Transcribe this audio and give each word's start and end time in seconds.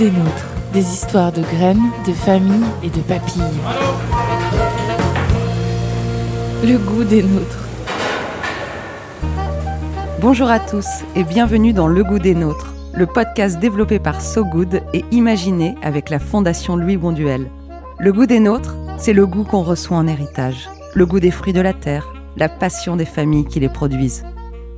Des 0.00 0.10
nôtres. 0.10 0.46
Des 0.72 0.80
histoires 0.94 1.30
de 1.30 1.42
graines, 1.42 1.90
de 2.06 2.14
familles 2.14 2.64
et 2.82 2.88
de 2.88 3.02
papilles. 3.02 3.42
Le 6.64 6.78
goût 6.78 7.04
des 7.04 7.22
nôtres. 7.22 7.68
Bonjour 10.22 10.48
à 10.48 10.58
tous 10.58 10.86
et 11.14 11.22
bienvenue 11.22 11.74
dans 11.74 11.86
Le 11.86 12.02
goût 12.02 12.18
des 12.18 12.34
nôtres, 12.34 12.72
le 12.94 13.04
podcast 13.04 13.58
développé 13.58 13.98
par 13.98 14.22
So 14.22 14.42
Good 14.42 14.80
et 14.94 15.04
imaginé 15.10 15.74
avec 15.82 16.08
la 16.08 16.18
Fondation 16.18 16.76
Louis 16.76 16.96
Bonduel. 16.96 17.50
Le 17.98 18.10
goût 18.10 18.24
des 18.24 18.40
nôtres, 18.40 18.76
c'est 18.96 19.12
le 19.12 19.26
goût 19.26 19.44
qu'on 19.44 19.62
reçoit 19.62 19.98
en 19.98 20.06
héritage, 20.06 20.70
le 20.94 21.04
goût 21.04 21.20
des 21.20 21.30
fruits 21.30 21.52
de 21.52 21.60
la 21.60 21.74
terre, 21.74 22.10
la 22.38 22.48
passion 22.48 22.96
des 22.96 23.04
familles 23.04 23.44
qui 23.44 23.60
les 23.60 23.68
produisent. 23.68 24.24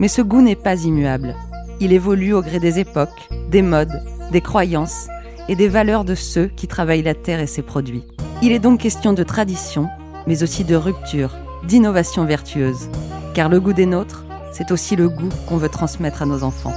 Mais 0.01 0.09
ce 0.09 0.21
goût 0.21 0.43
n'est 0.43 0.57
pas 0.57 0.83
immuable. 0.83 1.37
Il 1.79 1.93
évolue 1.93 2.35
au 2.35 2.43
gré 2.43 2.59
des 2.59 2.81
époques, 2.81 3.29
des 3.51 3.63
modes, 3.63 4.03
des 4.33 4.41
croyances 4.41 5.07
et 5.49 5.57
des 5.57 5.69
valeurs 5.69 6.05
de 6.05 6.15
ceux 6.15 6.47
qui 6.47 6.67
travaillent 6.67 7.03
la 7.03 7.15
terre 7.15 7.41
et 7.41 7.47
ses 7.47 7.63
produits. 7.63 8.05
Il 8.43 8.53
est 8.53 8.59
donc 8.59 8.81
question 8.81 9.13
de 9.13 9.23
tradition, 9.23 9.89
mais 10.27 10.43
aussi 10.43 10.65
de 10.65 10.77
rupture, 10.77 11.37
d'innovation 11.67 12.25
vertueuse. 12.25 12.89
Car 13.35 13.49
le 13.49 13.61
goût 13.61 13.73
des 13.73 13.87
nôtres, 13.87 14.25
c'est 14.53 14.71
aussi 14.71 14.97
le 14.97 15.09
goût 15.09 15.31
qu'on 15.49 15.57
veut 15.57 15.69
transmettre 15.69 16.23
à 16.23 16.27
nos 16.27 16.43
enfants. 16.43 16.75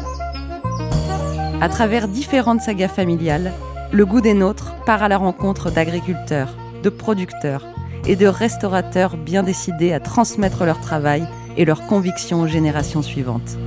À 1.62 1.70
travers 1.70 2.08
différentes 2.08 2.62
sagas 2.62 2.88
familiales, 2.88 3.52
le 3.92 4.06
goût 4.06 4.22
des 4.22 4.34
nôtres 4.34 4.76
part 4.86 5.04
à 5.04 5.08
la 5.08 5.18
rencontre 5.18 5.72
d'agriculteurs, 5.72 6.56
de 6.84 6.90
producteurs 6.90 7.66
et 8.06 8.16
de 8.16 8.28
restaurateurs 8.28 9.18
bien 9.18 9.42
décidés 9.42 9.94
à 9.94 10.00
transmettre 10.00 10.66
leur 10.66 10.80
travail 10.80 11.28
et 11.58 11.66
leurs 11.66 11.88
convictions 11.88 12.42
aux 12.42 12.48
générations 12.48 13.02
suivantes. 13.02 13.58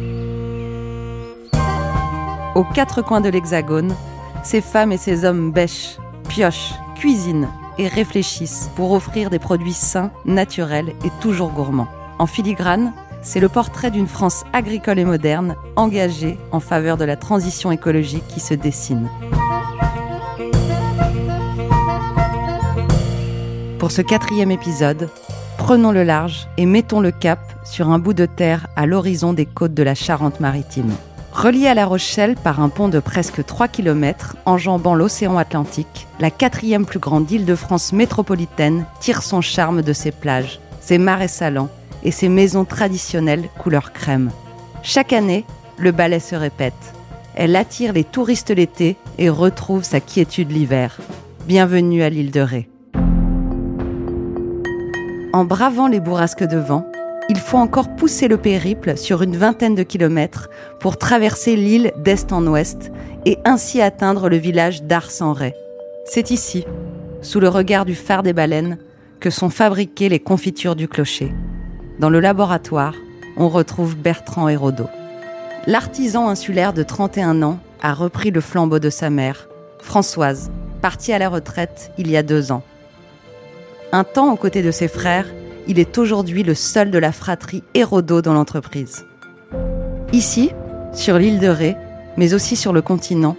Aux 2.54 2.64
quatre 2.64 3.02
coins 3.02 3.20
de 3.20 3.28
l'Hexagone, 3.28 3.94
ces 4.42 4.60
femmes 4.60 4.92
et 4.92 4.96
ces 4.96 5.24
hommes 5.24 5.52
bêchent, 5.52 5.98
piochent, 6.28 6.74
cuisinent 6.96 7.48
et 7.78 7.88
réfléchissent 7.88 8.70
pour 8.76 8.92
offrir 8.92 9.30
des 9.30 9.38
produits 9.38 9.72
sains, 9.72 10.10
naturels 10.24 10.92
et 11.04 11.10
toujours 11.20 11.50
gourmands. 11.50 11.88
En 12.18 12.26
filigrane, 12.26 12.92
c'est 13.22 13.40
le 13.40 13.48
portrait 13.48 13.90
d'une 13.90 14.06
France 14.06 14.44
agricole 14.52 14.98
et 14.98 15.04
moderne, 15.04 15.56
engagée 15.76 16.38
en 16.52 16.60
faveur 16.60 16.96
de 16.96 17.04
la 17.04 17.16
transition 17.16 17.70
écologique 17.70 18.26
qui 18.28 18.40
se 18.40 18.54
dessine. 18.54 19.08
Pour 23.78 23.92
ce 23.92 24.02
quatrième 24.02 24.50
épisode, 24.50 25.08
prenons 25.56 25.92
le 25.92 26.02
large 26.02 26.48
et 26.56 26.66
mettons 26.66 27.00
le 27.00 27.10
cap 27.12 27.40
sur 27.64 27.90
un 27.90 27.98
bout 27.98 28.14
de 28.14 28.26
terre 28.26 28.66
à 28.76 28.86
l'horizon 28.86 29.32
des 29.32 29.46
côtes 29.46 29.74
de 29.74 29.82
la 29.82 29.94
Charente-Maritime. 29.94 30.92
Reliée 31.38 31.68
à 31.68 31.74
La 31.74 31.86
Rochelle 31.86 32.34
par 32.34 32.60
un 32.60 32.68
pont 32.68 32.88
de 32.88 32.98
presque 32.98 33.44
3 33.46 33.68
km 33.68 34.36
enjambant 34.44 34.96
l'océan 34.96 35.38
Atlantique, 35.38 36.08
la 36.18 36.32
quatrième 36.32 36.84
plus 36.84 36.98
grande 36.98 37.30
île 37.30 37.44
de 37.44 37.54
France 37.54 37.92
métropolitaine 37.92 38.84
tire 38.98 39.22
son 39.22 39.40
charme 39.40 39.82
de 39.82 39.92
ses 39.92 40.10
plages, 40.10 40.58
ses 40.80 40.98
marais 40.98 41.28
salants 41.28 41.68
et 42.02 42.10
ses 42.10 42.28
maisons 42.28 42.64
traditionnelles 42.64 43.48
couleur 43.56 43.92
crème. 43.92 44.32
Chaque 44.82 45.12
année, 45.12 45.44
le 45.76 45.92
ballet 45.92 46.18
se 46.18 46.34
répète. 46.34 46.74
Elle 47.36 47.54
attire 47.54 47.92
les 47.92 48.02
touristes 48.02 48.50
l'été 48.50 48.96
et 49.16 49.28
retrouve 49.30 49.84
sa 49.84 50.00
quiétude 50.00 50.50
l'hiver. 50.50 50.98
Bienvenue 51.46 52.02
à 52.02 52.10
l'île 52.10 52.32
de 52.32 52.40
Ré. 52.40 52.68
En 55.32 55.44
bravant 55.44 55.86
les 55.86 56.00
bourrasques 56.00 56.42
de 56.42 56.58
vent, 56.58 56.90
il 57.28 57.38
faut 57.38 57.58
encore 57.58 57.94
pousser 57.94 58.26
le 58.26 58.38
périple 58.38 58.96
sur 58.96 59.22
une 59.22 59.36
vingtaine 59.36 59.74
de 59.74 59.82
kilomètres 59.82 60.48
pour 60.80 60.96
traverser 60.96 61.56
l'île 61.56 61.92
d'est 61.98 62.32
en 62.32 62.46
ouest 62.46 62.90
et 63.26 63.38
ainsi 63.44 63.82
atteindre 63.82 64.28
le 64.28 64.36
village 64.36 64.82
d'Ars-en-Ré. 64.82 65.54
C'est 66.06 66.30
ici, 66.30 66.64
sous 67.20 67.40
le 67.40 67.48
regard 67.48 67.84
du 67.84 67.94
phare 67.94 68.22
des 68.22 68.32
baleines, 68.32 68.78
que 69.20 69.30
sont 69.30 69.50
fabriquées 69.50 70.08
les 70.08 70.20
confitures 70.20 70.76
du 70.76 70.88
clocher. 70.88 71.34
Dans 71.98 72.08
le 72.08 72.20
laboratoire, 72.20 72.94
on 73.36 73.48
retrouve 73.48 73.96
Bertrand 73.96 74.48
Hérodeau. 74.48 74.88
L'artisan 75.66 76.28
insulaire 76.28 76.72
de 76.72 76.82
31 76.82 77.42
ans 77.42 77.58
a 77.82 77.92
repris 77.92 78.30
le 78.30 78.40
flambeau 78.40 78.78
de 78.78 78.90
sa 78.90 79.10
mère, 79.10 79.48
Françoise, 79.80 80.50
partie 80.80 81.12
à 81.12 81.18
la 81.18 81.28
retraite 81.28 81.92
il 81.98 82.10
y 82.10 82.16
a 82.16 82.22
deux 82.22 82.52
ans. 82.52 82.62
Un 83.92 84.04
temps 84.04 84.32
aux 84.32 84.36
côtés 84.36 84.62
de 84.62 84.70
ses 84.70 84.88
frères, 84.88 85.26
il 85.68 85.78
est 85.78 85.98
aujourd'hui 85.98 86.42
le 86.42 86.54
seul 86.54 86.90
de 86.90 86.98
la 86.98 87.12
fratrie 87.12 87.62
Hérodo 87.74 88.22
dans 88.22 88.32
l'entreprise. 88.32 89.04
Ici, 90.12 90.50
sur 90.94 91.18
l'île 91.18 91.38
de 91.38 91.48
Ré, 91.48 91.76
mais 92.16 92.32
aussi 92.32 92.56
sur 92.56 92.72
le 92.72 92.80
continent, 92.80 93.36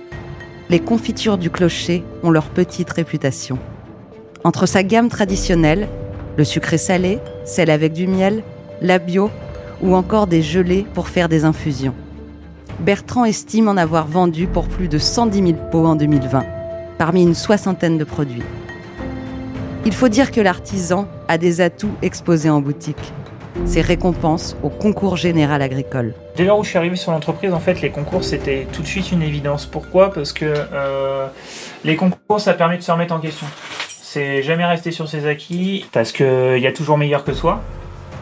les 0.69 0.79
confitures 0.79 1.39
du 1.39 1.49
clocher 1.49 2.03
ont 2.21 2.29
leur 2.29 2.45
petite 2.45 2.91
réputation. 2.91 3.57
Entre 4.43 4.67
sa 4.67 4.83
gamme 4.83 5.09
traditionnelle, 5.09 5.87
le 6.37 6.43
sucré 6.43 6.77
salé, 6.77 7.19
celle 7.45 7.71
avec 7.71 7.93
du 7.93 8.07
miel, 8.07 8.43
la 8.79 8.99
bio 8.99 9.31
ou 9.81 9.95
encore 9.95 10.27
des 10.27 10.43
gelées 10.43 10.85
pour 10.93 11.07
faire 11.07 11.29
des 11.29 11.45
infusions. 11.45 11.95
Bertrand 12.79 13.25
estime 13.25 13.67
en 13.67 13.75
avoir 13.75 14.07
vendu 14.07 14.45
pour 14.45 14.67
plus 14.67 14.87
de 14.87 14.99
110 14.99 15.37
000 15.39 15.53
pots 15.71 15.87
en 15.87 15.95
2020, 15.95 16.45
parmi 16.99 17.23
une 17.23 17.33
soixantaine 17.33 17.97
de 17.97 18.03
produits. 18.03 18.43
Il 19.85 19.93
faut 19.93 20.09
dire 20.09 20.31
que 20.31 20.41
l'artisan 20.41 21.07
a 21.29 21.37
des 21.37 21.61
atouts 21.61 21.95
exposés 22.01 22.49
en 22.49 22.59
boutique. 22.59 23.13
Ses 23.65 23.79
récompenses 23.79 24.57
au 24.61 24.69
concours 24.69 25.15
général 25.15 25.61
agricole. 25.61 26.13
Dès 26.35 26.43
lors 26.43 26.59
où 26.59 26.63
je 26.65 26.69
suis 26.69 26.77
arrivé 26.77 26.97
sur 26.97 27.13
l'entreprise, 27.13 27.53
en 27.53 27.61
fait, 27.61 27.81
les 27.81 27.89
concours 27.89 28.25
c'était 28.25 28.67
tout 28.73 28.81
de 28.81 28.87
suite 28.87 29.13
une 29.13 29.21
évidence. 29.21 29.65
Pourquoi? 29.65 30.11
Parce 30.11 30.33
que 30.33 30.45
euh, 30.45 31.27
les 31.85 31.95
concours, 31.95 32.41
ça 32.41 32.53
permet 32.53 32.77
de 32.77 32.83
se 32.83 32.91
remettre 32.91 33.13
en 33.13 33.19
question. 33.19 33.47
C'est 33.87 34.43
jamais 34.43 34.65
rester 34.65 34.91
sur 34.91 35.07
ses 35.07 35.25
acquis, 35.27 35.85
parce 35.93 36.11
qu'il 36.11 36.59
y 36.59 36.67
a 36.67 36.73
toujours 36.73 36.97
meilleur 36.97 37.23
que 37.23 37.33
soi. 37.33 37.61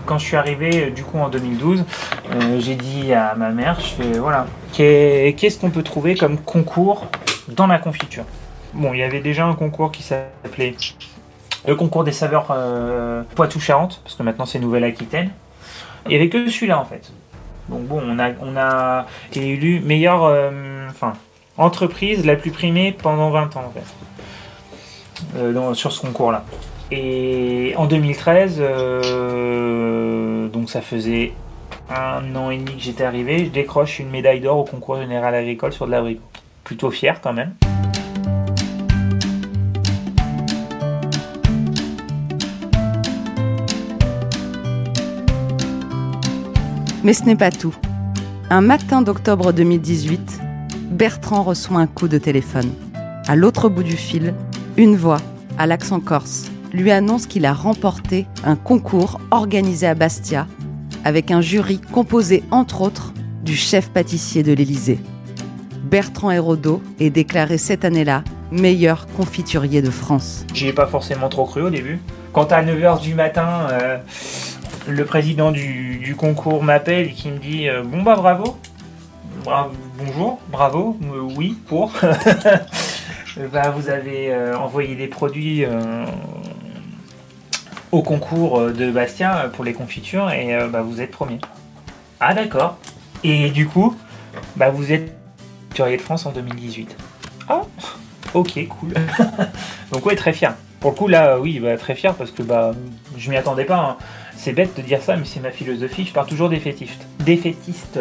Quand 0.06 0.19
je 0.19 0.25
suis 0.25 0.38
arrivé, 0.38 0.91
du 0.91 1.03
coup, 1.03 1.18
en 1.18 1.29
2012, 1.29 1.84
euh, 2.34 2.59
j'ai 2.59 2.75
dit 2.75 3.13
à 3.13 3.34
ma 3.35 3.50
mère, 3.50 3.79
je 3.79 3.88
fais 3.88 4.19
voilà, 4.19 4.45
qu'est-ce 4.74 5.57
qu'on 5.59 5.72
peut 5.72 5.84
trouver 5.84 6.16
comme 6.16 6.38
concours 6.38 7.07
dans 7.47 7.68
la 7.68 7.79
confiture? 7.79 8.25
Bon, 8.74 8.94
il 8.94 9.00
y 9.00 9.03
avait 9.03 9.22
déjà 9.22 9.45
un 9.45 9.56
concours 9.56 9.91
qui 9.91 10.03
s'appelait 10.03 10.75
le 11.67 11.75
concours 11.75 12.03
des 12.03 12.13
saveurs 12.13 12.47
euh, 12.51 13.23
Poitou-Charentes, 13.35 14.00
parce 14.03 14.16
que 14.16 14.23
maintenant 14.23 14.45
c'est 14.45 14.59
Nouvelle-Aquitaine. 14.59 15.29
Il 16.05 16.09
n'y 16.09 16.16
avait 16.16 16.29
que 16.29 16.50
celui-là 16.50 16.79
en 16.79 16.85
fait. 16.85 17.11
Donc 17.67 17.81
bon, 17.81 18.01
on 18.01 18.17
a, 18.17 18.29
on 18.41 19.03
été 19.29 19.50
élu 19.50 19.81
meilleure 19.81 20.23
euh, 20.23 20.88
entreprise 21.57 22.25
la 22.25 22.38
plus 22.38 22.51
primée 22.51 22.94
pendant 22.94 23.29
20 23.29 23.57
ans 23.57 23.66
en 23.67 23.72
fait. 23.72 23.83
Euh, 25.35 25.73
sur 25.73 25.91
ce 25.91 26.00
concours-là. 26.00 26.45
Et 26.89 27.73
en 27.75 27.85
2013, 27.85 28.59
donc 30.53 30.69
ça 30.69 30.79
faisait 30.79 31.33
un 31.89 32.33
an 32.35 32.50
et 32.50 32.57
demi 32.57 32.75
que 32.77 32.81
j'étais 32.81 33.03
arrivé, 33.03 33.45
je 33.45 33.50
décroche 33.50 34.00
une 34.00 34.09
médaille 34.09 34.39
d'or 34.39 34.59
au 34.59 34.63
concours 34.63 34.97
général 34.97 35.35
agricole 35.35 35.73
sur 35.73 35.85
de 35.85 35.91
l'abricot. 35.91 36.22
Plutôt 36.63 36.91
fier 36.91 37.19
quand 37.22 37.33
même. 37.33 37.53
Mais 47.03 47.13
ce 47.13 47.23
n'est 47.23 47.35
pas 47.35 47.51
tout. 47.51 47.75
Un 48.49 48.61
matin 48.61 49.01
d'octobre 49.01 49.53
2018, 49.53 50.41
Bertrand 50.91 51.44
reçoit 51.44 51.79
un 51.79 51.88
coup 51.88 52.07
de 52.07 52.17
téléphone. 52.17 52.71
À 53.27 53.35
l'autre 53.35 53.69
bout 53.69 53.83
du 53.83 53.97
fil, 53.97 54.33
une 54.77 54.95
voix, 54.95 55.21
à 55.57 55.67
l'accent 55.67 55.99
corse, 55.99 56.49
lui 56.73 56.91
annonce 56.91 57.27
qu'il 57.27 57.45
a 57.45 57.53
remporté 57.53 58.25
un 58.44 58.55
concours 58.55 59.19
organisé 59.31 59.88
à 59.88 59.95
Bastia 59.95 60.47
avec 61.05 61.31
un 61.31 61.41
jury 61.41 61.79
composé 61.79 62.44
entre 62.51 62.81
autres 62.81 63.13
du 63.43 63.55
chef 63.55 63.89
pâtissier 63.89 64.43
de 64.43 64.53
l'Élysée. 64.53 65.00
Bertrand 65.83 66.31
Hérodeau 66.31 66.81
est 67.00 67.09
déclaré 67.09 67.57
cette 67.57 67.85
année-là 67.85 68.23
meilleur 68.51 69.07
confiturier 69.07 69.81
de 69.81 69.89
France. 69.89 70.45
J'y 70.53 70.67
ai 70.67 70.73
pas 70.73 70.88
forcément 70.88 71.29
trop 71.29 71.45
cru 71.45 71.61
au 71.61 71.69
début. 71.69 72.00
Quand 72.33 72.51
à 72.51 72.63
9h 72.63 73.01
du 73.01 73.13
matin, 73.13 73.67
euh, 73.71 73.97
le 74.88 75.06
président 75.06 75.51
du, 75.51 76.16
concours 76.18 76.63
m'appelle 76.63 77.07
et 77.07 77.12
qui 77.12 77.30
me 77.30 77.38
dit 77.38 77.69
euh, 77.69 77.84
Bon 77.84 78.01
bah 78.01 78.16
bravo, 78.16 78.57
bonjour, 79.98 80.39
bravo, 80.50 80.98
euh, 81.04 81.22
oui, 81.36 81.57
pour. 81.68 81.92
bah, 83.51 83.69
vous 83.72 83.89
avez 83.89 84.34
envoyé 84.56 84.95
des 84.95 85.07
produits 85.07 85.66
au 87.92 88.01
concours 88.01 88.72
de 88.72 88.92
Bastien 88.92 89.50
pour 89.54 89.63
les 89.63 89.74
confitures 89.74 90.31
et 90.31 90.57
vous 90.84 91.01
êtes 91.01 91.12
premier. 91.12 91.39
Ah 92.19 92.34
d'accord. 92.34 92.78
Et 93.24 93.50
du 93.50 93.68
coup, 93.68 93.95
bah, 94.56 94.69
vous 94.69 94.92
êtes 94.92 95.13
de 95.78 95.98
France 96.01 96.25
en 96.25 96.31
2018. 96.31 96.95
Ah 97.48 97.62
Ok, 98.34 98.68
cool. 98.68 98.94
Donc 99.92 100.06
ouais, 100.06 100.16
très 100.16 100.34
fier. 100.34 100.56
Pour 100.79 100.91
le 100.91 100.95
coup, 100.95 101.07
là, 101.07 101.39
oui, 101.39 101.59
bah, 101.59 101.75
très 101.77 101.95
fier 101.95 102.13
parce 102.13 102.31
que 102.31 102.44
bah, 102.44 102.71
je 103.18 103.29
m'y 103.29 103.38
attendais 103.38 103.65
pas. 103.65 103.77
Hein. 103.77 103.97
C'est 104.35 104.53
bête 104.53 104.77
de 104.77 104.81
dire 104.83 105.01
ça, 105.01 105.15
mais 105.15 105.25
c'est 105.25 105.39
ma 105.39 105.50
philosophie. 105.51 106.06
Je 106.06 106.13
pars 106.13 106.27
toujours 106.27 106.50
défaitiste. 106.50 107.07
Défaitiste. 107.19 108.00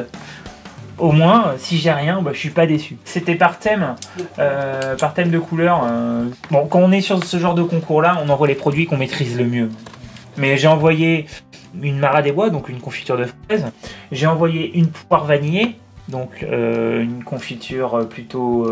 Au 0.99 1.13
moins, 1.13 1.55
si 1.59 1.79
j'ai 1.79 1.91
rien, 1.93 2.21
bah, 2.23 2.31
je 2.35 2.39
suis 2.39 2.51
pas 2.51 2.67
déçu. 2.67 2.97
C'était 3.05 3.35
par 3.35 3.59
thème, 3.59 3.97
euh, 4.39 4.97
par 4.97 5.15
thème 5.15 5.31
de 5.31 5.39
couleur. 5.39 5.83
euh, 5.85 6.25
Bon, 6.51 6.67
quand 6.67 6.81
on 6.81 6.93
est 6.93 7.01
sur 7.01 7.23
ce 7.23 7.39
genre 7.39 7.55
de 7.55 7.63
concours-là, 7.63 8.19
on 8.25 8.29
envoie 8.29 8.47
les 8.49 8.55
produits 8.55 8.87
qu'on 8.87 8.97
maîtrise 8.99 9.37
le 9.37 9.45
mieux. 9.45 9.71
Mais 10.37 10.57
j'ai 10.59 10.69
envoyé 10.69 11.27
une 11.83 11.99
mara 11.99 12.23
des 12.23 12.33
bois, 12.33 12.51
donc 12.51 12.69
une 12.69 12.81
confiture 12.81 13.17
de 13.17 13.27
fraises. 13.47 13.67
J'ai 14.13 14.27
envoyé 14.27 14.77
une 14.79 14.89
poire 14.89 15.25
vanillée, 15.25 15.77
donc 16.09 16.43
euh, 16.43 17.03
une 17.03 17.25
confiture 17.25 18.07
plutôt 18.09 18.71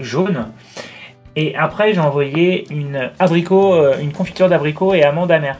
jaune. 0.00 0.46
Et 1.36 1.56
après, 1.56 1.94
j'ai 1.94 2.00
envoyé 2.00 2.66
une 2.70 3.10
abricot, 3.18 3.74
euh, 3.74 3.98
une 4.00 4.12
confiture 4.12 4.48
d'abricot 4.48 4.94
et 4.94 5.02
amande 5.02 5.32
amère. 5.32 5.58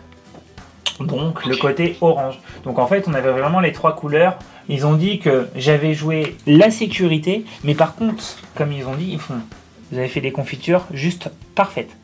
Donc 1.00 1.44
le 1.44 1.56
côté 1.56 1.96
orange. 2.00 2.38
Donc 2.64 2.78
en 2.78 2.86
fait, 2.86 3.08
on 3.08 3.14
avait 3.14 3.32
vraiment 3.32 3.60
les 3.60 3.72
trois 3.72 3.96
couleurs. 3.96 4.36
Ils 4.68 4.86
ont 4.86 4.94
dit 4.94 5.18
que 5.18 5.48
j'avais 5.56 5.92
joué 5.92 6.36
la 6.46 6.70
sécurité, 6.70 7.44
mais 7.64 7.74
par 7.74 7.96
contre, 7.96 8.22
comme 8.54 8.72
ils 8.72 8.86
ont 8.86 8.94
dit, 8.94 9.10
ils 9.12 9.18
font, 9.18 9.34
vous 9.90 9.98
avez 9.98 10.08
fait 10.08 10.20
des 10.20 10.30
confitures 10.32 10.84
juste 10.92 11.30
parfaites. 11.54 11.96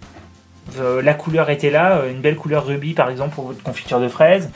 Euh, 0.79 1.03
la 1.03 1.15
couleur 1.15 1.51
était 1.51 1.71
là, 1.71 1.99
euh, 1.99 2.11
une 2.11 2.21
belle 2.21 2.37
couleur 2.37 2.67
rubis 2.67 2.93
par 2.95 3.11
exemple 3.11 3.35
pour 3.35 3.47
votre 3.47 3.63
confiture 3.63 4.01
de 4.01 4.09
fraises, 4.09 4.51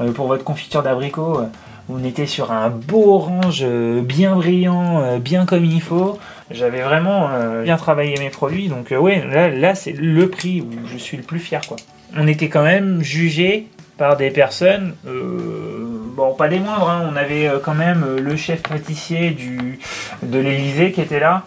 Euh, 0.00 0.10
pour 0.10 0.26
votre 0.26 0.42
confiture 0.42 0.82
d'abricot. 0.82 1.42
On 1.88 2.02
était 2.04 2.26
sur 2.26 2.52
un 2.52 2.70
beau 2.70 3.14
orange 3.14 3.60
euh, 3.62 4.00
bien 4.00 4.36
brillant, 4.36 5.02
euh, 5.02 5.18
bien 5.18 5.44
comme 5.44 5.64
il 5.64 5.82
faut. 5.82 6.18
J'avais 6.50 6.82
vraiment 6.82 7.28
euh, 7.30 7.62
bien 7.62 7.76
travaillé 7.76 8.16
mes 8.18 8.30
produits, 8.30 8.68
donc 8.68 8.92
ouais, 8.98 9.24
là, 9.30 9.48
là 9.48 9.74
c'est 9.74 9.92
le 9.92 10.28
prix 10.28 10.62
où 10.62 10.86
je 10.86 10.96
suis 10.96 11.16
le 11.16 11.22
plus 11.22 11.38
fier 11.38 11.60
quoi. 11.66 11.76
On 12.16 12.26
était 12.26 12.48
quand 12.48 12.62
même 12.62 13.02
jugé 13.02 13.66
par 13.98 14.16
des 14.16 14.30
personnes, 14.30 14.94
bon 15.04 16.34
pas 16.34 16.48
des 16.48 16.58
moindres, 16.58 16.90
hein. 16.90 17.08
on 17.12 17.16
avait 17.16 17.48
quand 17.62 17.74
même 17.74 18.04
le 18.18 18.36
chef 18.36 18.62
pâtissier 18.62 19.30
du, 19.30 19.78
de 20.22 20.38
l'Elysée 20.38 20.90
qui 20.92 21.00
était 21.00 21.20
là, 21.20 21.44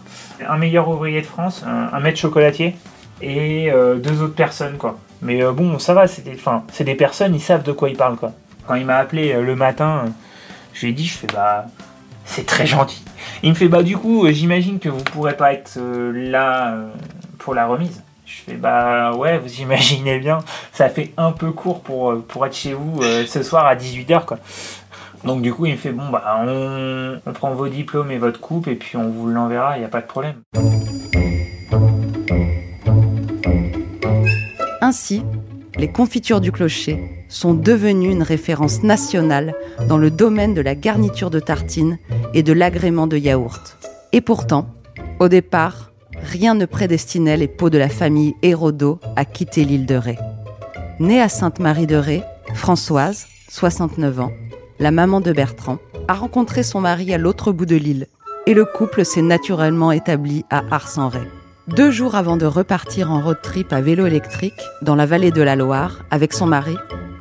un 0.48 0.58
meilleur 0.58 0.88
ouvrier 0.88 1.22
de 1.22 1.26
France, 1.26 1.64
un, 1.68 1.96
un 1.96 2.00
maître 2.00 2.20
chocolatier 2.20 2.76
et 3.22 3.70
deux 3.98 4.22
autres 4.22 4.36
personnes 4.36 4.78
quoi. 4.78 4.98
Mais 5.22 5.44
bon 5.52 5.78
ça 5.78 5.94
va, 5.94 6.06
c'est 6.08 6.84
des 6.84 6.96
personnes, 6.96 7.36
ils 7.36 7.42
savent 7.42 7.64
de 7.64 7.74
quoi 7.74 7.90
ils 7.90 7.98
parlent 7.98 8.18
quoi. 8.18 8.32
Quand 8.66 8.76
il 8.76 8.86
m'a 8.86 8.98
appelé 8.98 9.34
le 9.42 9.56
matin, 9.56 10.06
je 10.78 10.86
lui 10.86 10.92
ai 10.92 10.94
dit, 10.94 11.08
je 11.08 11.18
fais 11.18 11.28
bah 11.28 11.66
c'est 12.24 12.46
très 12.46 12.68
gentil. 12.68 13.04
Il 13.42 13.50
me 13.50 13.56
fait 13.56 13.68
bah 13.68 13.82
du 13.82 13.98
coup 13.98 14.26
euh, 14.26 14.32
j'imagine 14.32 14.78
que 14.80 14.90
vous 14.90 15.04
pourrez 15.04 15.36
pas 15.36 15.54
être 15.54 15.78
euh, 15.78 16.12
là 16.30 16.74
euh, 16.74 16.90
pour 17.40 17.56
la 17.56 17.66
remise. 17.66 18.04
Je 18.28 18.42
fais 18.46 18.54
bah 18.54 19.14
ouais 19.14 19.40
vous 19.40 19.62
imaginez 19.62 20.20
bien 20.20 20.40
ça 20.72 20.90
fait 20.90 21.14
un 21.18 21.32
peu 21.32 21.52
court 21.52 21.82
pour, 21.82 22.22
pour 22.26 22.46
être 22.46 22.56
chez 22.56 22.74
vous 22.74 23.02
ce 23.02 23.42
soir 23.42 23.66
à 23.66 23.76
18h 23.76 24.26
quoi. 24.26 24.38
Donc 25.24 25.42
du 25.42 25.52
coup 25.52 25.66
il 25.66 25.72
me 25.72 25.78
fait 25.78 25.92
bon 25.92 26.10
bah 26.10 26.42
on, 26.46 27.20
on 27.26 27.34
prend 27.34 27.52
vos 27.54 27.70
diplômes 27.70 28.12
et 28.12 28.20
votre 28.20 28.40
coupe 28.40 28.68
et 28.68 28.76
puis 28.76 28.98
on 28.98 29.10
vous 29.10 29.28
l'enverra, 29.28 29.78
il 29.78 29.80
n'y 29.80 29.86
a 29.86 29.90
pas 29.90 30.02
de 30.02 30.08
problème. 30.08 30.36
Ainsi, 34.82 35.24
les 35.78 35.88
confitures 35.88 36.42
du 36.42 36.52
clocher 36.52 37.00
sont 37.30 37.54
devenues 37.54 38.12
une 38.12 38.24
référence 38.24 38.84
nationale 38.84 39.54
dans 39.88 39.98
le 39.98 40.10
domaine 40.10 40.54
de 40.54 40.62
la 40.62 40.76
garniture 40.76 41.30
de 41.30 41.40
tartines 41.40 42.00
et 42.34 42.44
de 42.44 42.54
l'agrément 42.54 43.08
de 43.08 43.18
yaourt. 43.18 43.78
Et 44.12 44.22
pourtant, 44.22 44.70
au 45.20 45.28
départ, 45.28 45.92
rien 46.22 46.56
ne 46.56 46.66
prédestinait 46.66 47.38
les 47.38 47.48
pots 47.48 47.70
de 47.70 47.78
la 47.78 47.90
famille 47.90 48.36
Hérodo 48.42 49.00
à 49.16 49.26
quitter 49.26 49.66
l'île 49.66 49.86
de 49.86 49.96
Ré. 49.96 50.18
Née 51.00 51.22
à 51.22 51.30
Sainte-Marie 51.30 51.88
de 51.88 51.96
Ré, 51.96 52.24
Françoise, 52.56 53.28
69 53.50 54.20
ans, 54.20 54.32
la 54.80 54.92
maman 54.92 55.22
de 55.22 55.32
Bertrand, 55.32 55.78
a 56.08 56.14
rencontré 56.14 56.64
son 56.64 56.82
mari 56.82 57.14
à 57.14 57.18
l'autre 57.18 57.52
bout 57.52 57.66
de 57.66 57.76
l'île 57.76 58.08
et 58.48 58.54
le 58.54 58.66
couple 58.66 59.04
s'est 59.04 59.22
naturellement 59.22 59.92
établi 59.92 60.46
à 60.50 60.64
Ars-en-Ré. 60.72 61.20
Deux 61.68 61.92
jours 61.92 62.16
avant 62.16 62.38
de 62.38 62.46
repartir 62.46 63.12
en 63.12 63.22
road 63.22 63.40
trip 63.44 63.74
à 63.74 63.82
vélo 63.82 64.06
électrique 64.06 64.62
dans 64.82 64.96
la 64.96 65.06
vallée 65.06 65.32
de 65.32 65.42
la 65.42 65.58
Loire 65.58 66.00
avec 66.12 66.32
son 66.32 66.46
mari, 66.46 66.78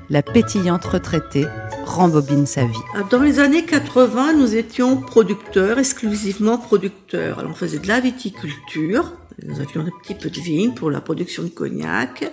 la 0.09 0.23
pétillante 0.23 0.85
retraitée 0.85 1.47
rembobine 1.85 2.47
sa 2.47 2.65
vie. 2.65 2.79
Dans 3.11 3.23
les 3.23 3.41
années 3.41 3.65
80, 3.65 4.35
nous 4.35 4.55
étions 4.55 4.99
producteurs, 4.99 5.81
exclusivement 5.81 6.59
producteurs. 6.59 7.41
Alors, 7.41 7.51
on 7.51 7.55
faisait 7.55 7.81
de 7.81 7.89
la 7.89 7.99
viticulture. 7.99 9.15
Nous 9.45 9.61
avions 9.61 9.83
des 9.83 9.91
petits 9.91 10.15
peu 10.15 10.31
de 10.31 10.41
vignes 10.41 10.73
pour 10.73 10.91
la 10.91 11.03
production 11.03 11.43
de 11.43 11.49
cognac 11.49 12.25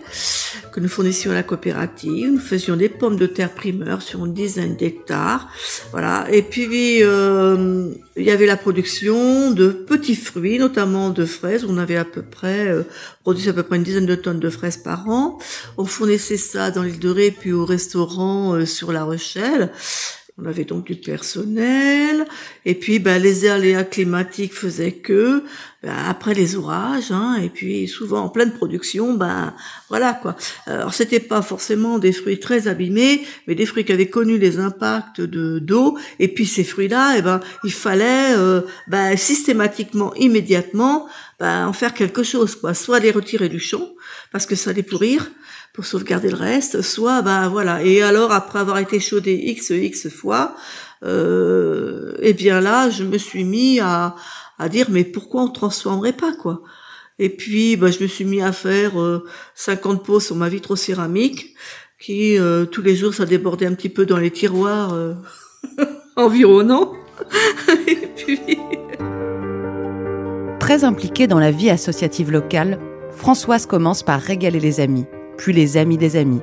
que 0.71 0.79
nous 0.79 0.87
fournissions 0.87 1.31
à 1.31 1.33
la 1.33 1.43
coopérative. 1.43 2.31
Nous 2.31 2.39
faisions 2.39 2.77
des 2.77 2.87
pommes 2.87 3.17
de 3.17 3.25
terre 3.25 3.53
primeurs 3.53 4.01
sur 4.01 4.25
une 4.25 4.33
dizaine 4.33 4.77
d'hectares. 4.77 5.49
Voilà. 5.91 6.25
Et 6.31 6.41
puis, 6.43 7.03
euh, 7.03 7.89
il 8.15 8.23
y 8.23 8.31
avait 8.31 8.45
la 8.45 8.55
production 8.55 9.51
de 9.51 9.69
petits 9.69 10.15
fruits, 10.15 10.59
notamment 10.59 11.09
de 11.09 11.25
fraises. 11.25 11.65
On 11.67 11.77
avait 11.77 11.97
à 11.97 12.05
peu 12.05 12.21
près, 12.21 12.67
euh, 12.67 12.83
produit 13.21 13.49
à 13.49 13.53
peu 13.53 13.63
près 13.63 13.75
une 13.75 13.83
dizaine 13.83 14.05
de 14.05 14.15
tonnes 14.15 14.39
de 14.39 14.49
fraises 14.49 14.77
par 14.77 15.09
an. 15.09 15.39
On 15.77 15.83
fournissait 15.85 16.37
ça 16.37 16.71
dans 16.71 16.83
l'île 16.83 16.99
de 16.99 17.09
Ré, 17.09 17.31
puis 17.31 17.51
au 17.51 17.65
restaurant 17.65 18.53
euh, 18.53 18.65
sur 18.65 18.93
La 18.93 19.03
Rochelle. 19.03 19.71
On 20.39 20.45
avait 20.45 20.65
donc 20.65 20.85
du 20.85 20.95
personnel, 20.95 22.25
et 22.65 22.73
puis 22.73 22.97
ben, 22.97 23.21
les 23.21 23.45
aléas 23.45 23.83
climatiques 23.83 24.55
faisaient 24.55 24.93
que 24.93 25.43
ben, 25.83 25.93
après 26.07 26.33
les 26.33 26.55
orages, 26.55 27.11
hein, 27.11 27.35
et 27.35 27.49
puis 27.49 27.87
souvent 27.87 28.21
en 28.21 28.29
pleine 28.29 28.51
production, 28.51 29.13
ben 29.13 29.53
voilà 29.89 30.13
quoi. 30.13 30.35
Alors 30.65 30.91
c'était 30.91 31.19
pas 31.19 31.43
forcément 31.43 31.99
des 31.99 32.11
fruits 32.11 32.39
très 32.39 32.67
abîmés, 32.67 33.23
mais 33.45 33.53
des 33.53 33.67
fruits 33.67 33.85
qui 33.85 33.91
avaient 33.91 34.09
connu 34.09 34.39
les 34.39 34.57
impacts 34.57 35.21
de 35.21 35.59
d'eau, 35.59 35.99
et 36.17 36.27
puis 36.27 36.47
ces 36.47 36.63
fruits-là, 36.63 37.13
eh 37.19 37.21
ben 37.21 37.39
il 37.63 37.71
fallait 37.71 38.33
euh, 38.35 38.61
ben, 38.87 39.15
systématiquement, 39.15 40.15
immédiatement, 40.15 41.07
ben, 41.39 41.67
en 41.67 41.73
faire 41.73 41.93
quelque 41.93 42.23
chose 42.23 42.55
quoi, 42.55 42.73
soit 42.73 42.99
les 42.99 43.11
retirer 43.11 43.49
du 43.49 43.59
champ 43.59 43.87
parce 44.31 44.47
que 44.47 44.55
ça 44.55 44.71
allait 44.71 44.83
pourrir 44.83 45.29
pour 45.73 45.85
sauvegarder 45.85 46.29
le 46.29 46.37
reste, 46.37 46.81
soit 46.81 47.21
ben 47.21 47.49
voilà. 47.49 47.83
Et 47.83 48.01
alors 48.01 48.31
après 48.31 48.59
avoir 48.59 48.77
été 48.77 48.99
chaudé 48.99 49.33
x 49.33 49.71
x 49.71 50.09
fois, 50.09 50.55
euh, 51.03 52.15
et 52.21 52.33
bien 52.33 52.61
là 52.61 52.89
je 52.89 53.03
me 53.03 53.17
suis 53.17 53.43
mis 53.43 53.79
à 53.79 54.15
à 54.59 54.69
dire 54.69 54.87
mais 54.89 55.03
pourquoi 55.03 55.43
on 55.43 55.49
transformerait 55.49 56.13
pas 56.13 56.33
quoi? 56.33 56.61
Et 57.19 57.29
puis 57.29 57.75
ben, 57.75 57.91
je 57.91 58.01
me 58.01 58.07
suis 58.07 58.25
mis 58.25 58.41
à 58.41 58.51
faire 58.51 58.99
euh, 58.99 59.25
50 59.55 60.03
pots 60.05 60.19
sur 60.19 60.35
ma 60.35 60.49
vitrocéramique 60.49 61.55
qui 61.99 62.37
euh, 62.37 62.65
tous 62.65 62.81
les 62.81 62.95
jours 62.95 63.13
ça 63.13 63.25
débordait 63.25 63.65
un 63.65 63.73
petit 63.73 63.89
peu 63.89 64.05
dans 64.05 64.17
les 64.17 64.31
tiroirs 64.31 64.93
euh, 64.93 65.13
environnants. 66.15 66.93
et 67.87 68.07
puis 68.15 68.39
Très 70.59 70.83
impliquée 70.83 71.27
dans 71.27 71.39
la 71.39 71.51
vie 71.51 71.69
associative 71.69 72.31
locale, 72.31 72.79
Françoise 73.11 73.65
commence 73.65 74.01
par 74.01 74.19
régaler 74.19 74.59
les 74.59 74.79
amis, 74.79 75.05
puis 75.43 75.51
les 75.51 75.75
amis 75.75 75.97
des 75.97 76.15
amis, 76.15 76.39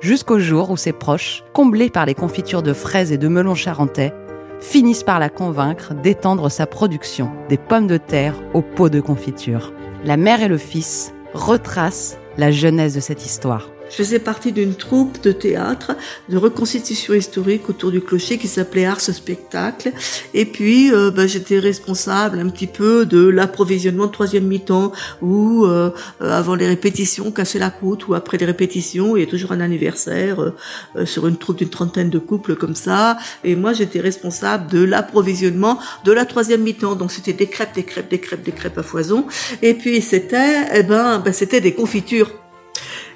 jusqu'au 0.00 0.38
jour 0.38 0.70
où 0.70 0.76
ses 0.76 0.92
proches, 0.92 1.42
comblés 1.52 1.90
par 1.90 2.06
les 2.06 2.14
confitures 2.14 2.62
de 2.62 2.72
fraises 2.72 3.10
et 3.10 3.18
de 3.18 3.26
melons 3.26 3.56
charentais, 3.56 4.12
finissent 4.60 5.02
par 5.02 5.18
la 5.18 5.28
convaincre 5.28 5.94
d'étendre 5.94 6.48
sa 6.48 6.64
production 6.64 7.28
des 7.48 7.56
pommes 7.56 7.88
de 7.88 7.96
terre 7.96 8.36
aux 8.54 8.62
pots 8.62 8.88
de 8.88 9.00
confiture. 9.00 9.72
La 10.04 10.16
mère 10.16 10.42
et 10.42 10.48
le 10.48 10.58
fils 10.58 11.12
retracent 11.34 12.18
la 12.38 12.52
genèse 12.52 12.94
de 12.94 13.00
cette 13.00 13.26
histoire. 13.26 13.68
Je 13.88 13.96
faisais 13.96 14.18
partie 14.18 14.52
d'une 14.52 14.74
troupe 14.74 15.22
de 15.22 15.30
théâtre 15.32 15.96
de 16.28 16.36
reconstitution 16.36 17.14
historique 17.14 17.68
autour 17.68 17.92
du 17.92 18.00
clocher 18.00 18.36
qui 18.36 18.48
s'appelait 18.48 18.84
Ars 18.84 19.00
Spectacle. 19.00 19.92
Et 20.34 20.44
puis, 20.44 20.92
euh, 20.92 21.10
ben, 21.10 21.28
j'étais 21.28 21.58
responsable 21.58 22.40
un 22.40 22.48
petit 22.48 22.66
peu 22.66 23.06
de 23.06 23.26
l'approvisionnement 23.26 24.06
de 24.06 24.12
troisième 24.12 24.46
mi-temps 24.46 24.92
où, 25.22 25.64
euh, 25.64 25.90
euh, 26.20 26.30
avant 26.30 26.56
les 26.56 26.66
répétitions, 26.66 27.30
casser 27.30 27.58
la 27.58 27.70
croûte 27.70 28.08
ou 28.08 28.14
après 28.14 28.38
les 28.38 28.46
répétitions, 28.46 29.16
il 29.16 29.20
y 29.20 29.26
a 29.26 29.28
toujours 29.28 29.52
un 29.52 29.60
anniversaire 29.60 30.42
euh, 30.42 30.54
euh, 30.96 31.06
sur 31.06 31.28
une 31.28 31.36
troupe 31.36 31.58
d'une 31.58 31.70
trentaine 31.70 32.10
de 32.10 32.18
couples 32.18 32.56
comme 32.56 32.74
ça. 32.74 33.18
Et 33.44 33.54
moi, 33.54 33.72
j'étais 33.72 34.00
responsable 34.00 34.70
de 34.70 34.82
l'approvisionnement 34.82 35.78
de 36.04 36.12
la 36.12 36.24
troisième 36.24 36.62
mi-temps. 36.62 36.96
Donc, 36.96 37.12
c'était 37.12 37.32
des 37.32 37.46
crêpes, 37.46 37.74
des 37.74 37.84
crêpes, 37.84 38.10
des 38.10 38.18
crêpes, 38.18 38.42
des 38.42 38.52
crêpes 38.52 38.78
à 38.78 38.82
foison. 38.82 39.26
Et 39.62 39.74
puis, 39.74 40.02
c'était, 40.02 40.66
eh 40.74 40.82
ben, 40.82 41.20
ben 41.20 41.32
c'était 41.32 41.60
des 41.60 41.72
confitures. 41.72 42.45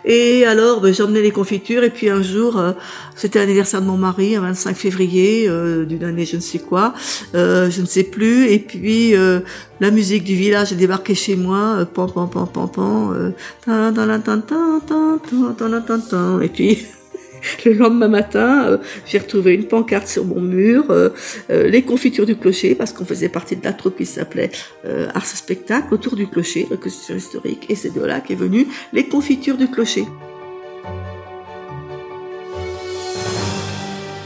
Et 0.04 0.44
alors, 0.44 0.80
ben, 0.80 0.92
j'emmenais 0.92 1.22
les 1.22 1.30
confitures. 1.30 1.82
Et 1.84 1.90
puis 1.90 2.08
un 2.10 2.22
jour, 2.22 2.58
euh, 2.58 2.72
c'était 3.14 3.38
l'anniversaire 3.38 3.80
de 3.82 3.86
mon 3.86 3.96
mari, 3.96 4.36
un 4.36 4.40
25 4.40 4.76
février, 4.76 5.46
euh, 5.48 5.84
d'une 5.84 6.04
année 6.04 6.24
je 6.24 6.36
ne 6.36 6.40
sais 6.40 6.58
quoi, 6.58 6.94
euh, 7.34 7.70
je 7.70 7.80
ne 7.80 7.86
sais 7.86 8.04
plus. 8.04 8.50
Et 8.50 8.58
puis 8.58 9.14
euh, 9.14 9.40
la 9.80 9.90
musique 9.90 10.24
du 10.24 10.34
village 10.34 10.72
est 10.72 10.76
débarquée 10.76 11.14
chez 11.14 11.36
moi, 11.36 11.76
euh, 11.78 11.84
pan 11.84 12.06
pan 12.08 12.26
pan 12.26 12.46
pan 12.46 12.68
pan, 12.68 13.12
et 16.42 16.99
le 17.64 17.72
lendemain 17.72 18.08
matin, 18.08 18.66
euh, 18.68 18.78
j'ai 19.06 19.18
retrouvé 19.18 19.54
une 19.54 19.64
pancarte 19.64 20.08
sur 20.08 20.24
mon 20.24 20.40
mur, 20.40 20.90
euh, 20.90 21.10
euh, 21.50 21.68
les 21.68 21.82
confitures 21.82 22.26
du 22.26 22.36
clocher, 22.36 22.74
parce 22.74 22.92
qu'on 22.92 23.04
faisait 23.04 23.28
partie 23.28 23.56
de 23.56 23.64
la 23.64 23.72
troupe 23.72 23.96
qui 23.96 24.06
s'appelait 24.06 24.50
euh, 24.84 25.08
Ars 25.14 25.26
Spectacle, 25.26 25.92
autour 25.92 26.16
du 26.16 26.26
clocher, 26.26 26.66
reconstitution 26.70 27.16
historique, 27.16 27.66
et 27.68 27.74
c'est 27.74 27.94
de 27.94 28.00
là 28.00 28.20
qu'est 28.20 28.34
venu 28.34 28.66
les 28.92 29.04
confitures 29.04 29.56
du 29.56 29.68
clocher. 29.68 30.04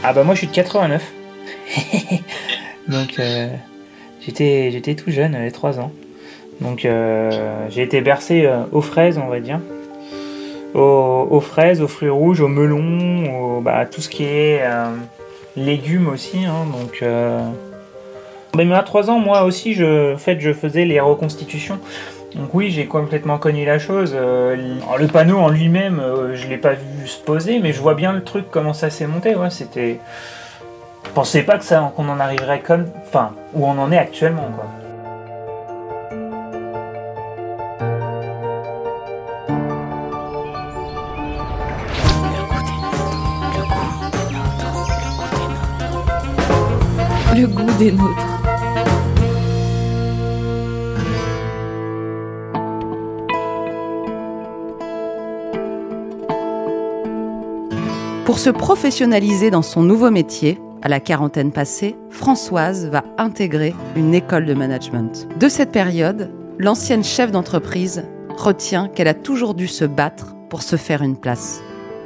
Ah 0.07 0.13
bah 0.13 0.23
moi 0.23 0.35
je 0.35 0.39
suis 0.39 0.47
de 0.47 0.53
89. 0.53 1.13
Donc 2.87 3.17
euh, 3.17 3.47
j'étais 4.21 4.69
j'étais 4.71 4.93
tout 4.93 5.09
jeune, 5.09 5.33
j'avais 5.33 5.49
3 5.49 5.79
ans. 5.79 5.91
Donc 6.61 6.85
euh, 6.85 7.67
j'ai 7.69 7.81
été 7.81 8.01
bercé 8.01 8.45
euh, 8.45 8.65
aux 8.71 8.81
fraises, 8.81 9.17
on 9.17 9.27
va 9.27 9.39
dire. 9.39 9.59
Aux, 10.75 11.39
fraises, 11.39 11.81
aux 11.81 11.87
fruits 11.87 12.09
rouges, 12.09 12.41
aux 12.41 12.49
melons, 12.49 13.57
aux, 13.57 13.61
bah, 13.61 13.85
tout 13.85 14.01
ce 14.01 14.09
qui 14.09 14.25
est 14.25 14.61
euh, 14.61 14.89
légumes 15.55 16.09
aussi. 16.09 16.45
mais 18.55 18.73
à 18.73 18.83
3 18.83 19.09
ans, 19.09 19.19
moi 19.19 19.43
aussi, 19.43 19.73
je, 19.73 20.15
faisais 20.17 20.85
les 20.85 20.99
reconstitutions. 20.99 21.79
Donc 22.35 22.53
oui, 22.53 22.69
j'ai 22.69 22.85
complètement 22.85 23.37
connu 23.37 23.65
la 23.65 23.79
chose. 23.79 24.13
Euh, 24.13 24.57
le 24.97 25.07
panneau 25.07 25.37
en 25.37 25.49
lui-même, 25.49 25.99
euh, 25.99 26.35
je 26.35 26.47
l'ai 26.47 26.57
pas 26.57 26.73
vu 26.73 27.07
se 27.07 27.19
poser, 27.19 27.59
mais 27.59 27.71
je 27.71 27.79
vois 27.79 27.93
bien 27.93 28.11
le 28.11 28.23
truc 28.23 28.45
comment 28.51 28.73
ça 28.73 28.89
s'est 28.89 29.07
monté. 29.07 29.35
Ouais, 29.35 29.49
c'était. 29.49 29.99
Je 31.05 31.09
pensais 31.11 31.43
pas 31.43 31.57
que 31.57 31.63
ça, 31.63 31.93
qu'on 31.95 32.09
en 32.09 32.19
arriverait 32.19 32.59
comme, 32.59 32.87
enfin, 33.07 33.31
où 33.53 33.65
on 33.65 33.77
en 33.77 33.91
est 33.91 33.97
actuellement. 33.97 34.49
Des 47.77 47.91
nôtres. 47.91 48.25
Pour 58.25 58.39
se 58.39 58.49
professionnaliser 58.49 59.51
dans 59.51 59.61
son 59.61 59.83
nouveau 59.83 60.11
métier, 60.11 60.59
à 60.81 60.87
la 60.87 60.99
quarantaine 60.99 61.51
passée, 61.51 61.95
Françoise 62.09 62.87
va 62.89 63.03
intégrer 63.17 63.73
une 63.95 64.13
école 64.13 64.45
de 64.45 64.53
management. 64.53 65.27
De 65.39 65.49
cette 65.49 65.71
période, 65.71 66.31
l'ancienne 66.59 67.03
chef 67.03 67.31
d'entreprise 67.31 68.03
retient 68.37 68.87
qu'elle 68.87 69.07
a 69.07 69.13
toujours 69.13 69.53
dû 69.53 69.67
se 69.67 69.85
battre 69.85 70.35
pour 70.49 70.61
se 70.61 70.75
faire 70.75 71.01
une 71.01 71.17
place. 71.17 71.61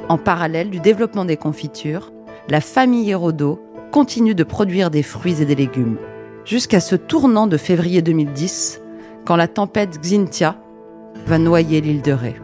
En 0.08 0.18
parallèle 0.18 0.70
du 0.70 0.80
développement 0.80 1.24
des 1.24 1.36
confitures, 1.36 2.12
la 2.48 2.60
famille 2.60 3.10
Hérodo 3.10 3.60
continue 3.90 4.34
de 4.34 4.44
produire 4.44 4.90
des 4.90 5.02
fruits 5.02 5.42
et 5.42 5.44
des 5.44 5.54
légumes. 5.54 5.96
Jusqu'à 6.44 6.80
ce 6.80 6.94
tournant 6.94 7.46
de 7.46 7.56
février 7.56 8.02
2010, 8.02 8.80
quand 9.26 9.36
la 9.36 9.48
tempête 9.48 10.00
Xintia 10.00 10.56
va 11.26 11.38
noyer 11.38 11.80
l'île 11.80 12.02
de 12.02 12.12
Ré. 12.12 12.36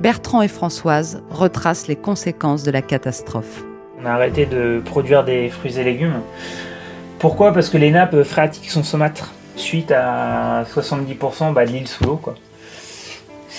Bertrand 0.00 0.42
et 0.42 0.48
Françoise 0.48 1.22
retracent 1.30 1.88
les 1.88 1.96
conséquences 1.96 2.62
de 2.62 2.70
la 2.70 2.82
catastrophe. 2.82 3.64
On 4.00 4.06
a 4.06 4.10
arrêté 4.10 4.46
de 4.46 4.80
produire 4.84 5.24
des 5.24 5.48
fruits 5.48 5.78
et 5.78 5.84
légumes. 5.84 6.20
Pourquoi? 7.18 7.52
Parce 7.52 7.68
que 7.68 7.78
les 7.78 7.90
nappes 7.90 8.22
phréatiques 8.22 8.70
sont 8.70 8.82
saumâtres. 8.82 9.32
Suite 9.56 9.92
à 9.92 10.64
70% 10.64 11.52
bah, 11.52 11.64
de 11.66 11.70
l'île 11.70 11.88
sous 11.88 12.04
l'eau. 12.04 12.20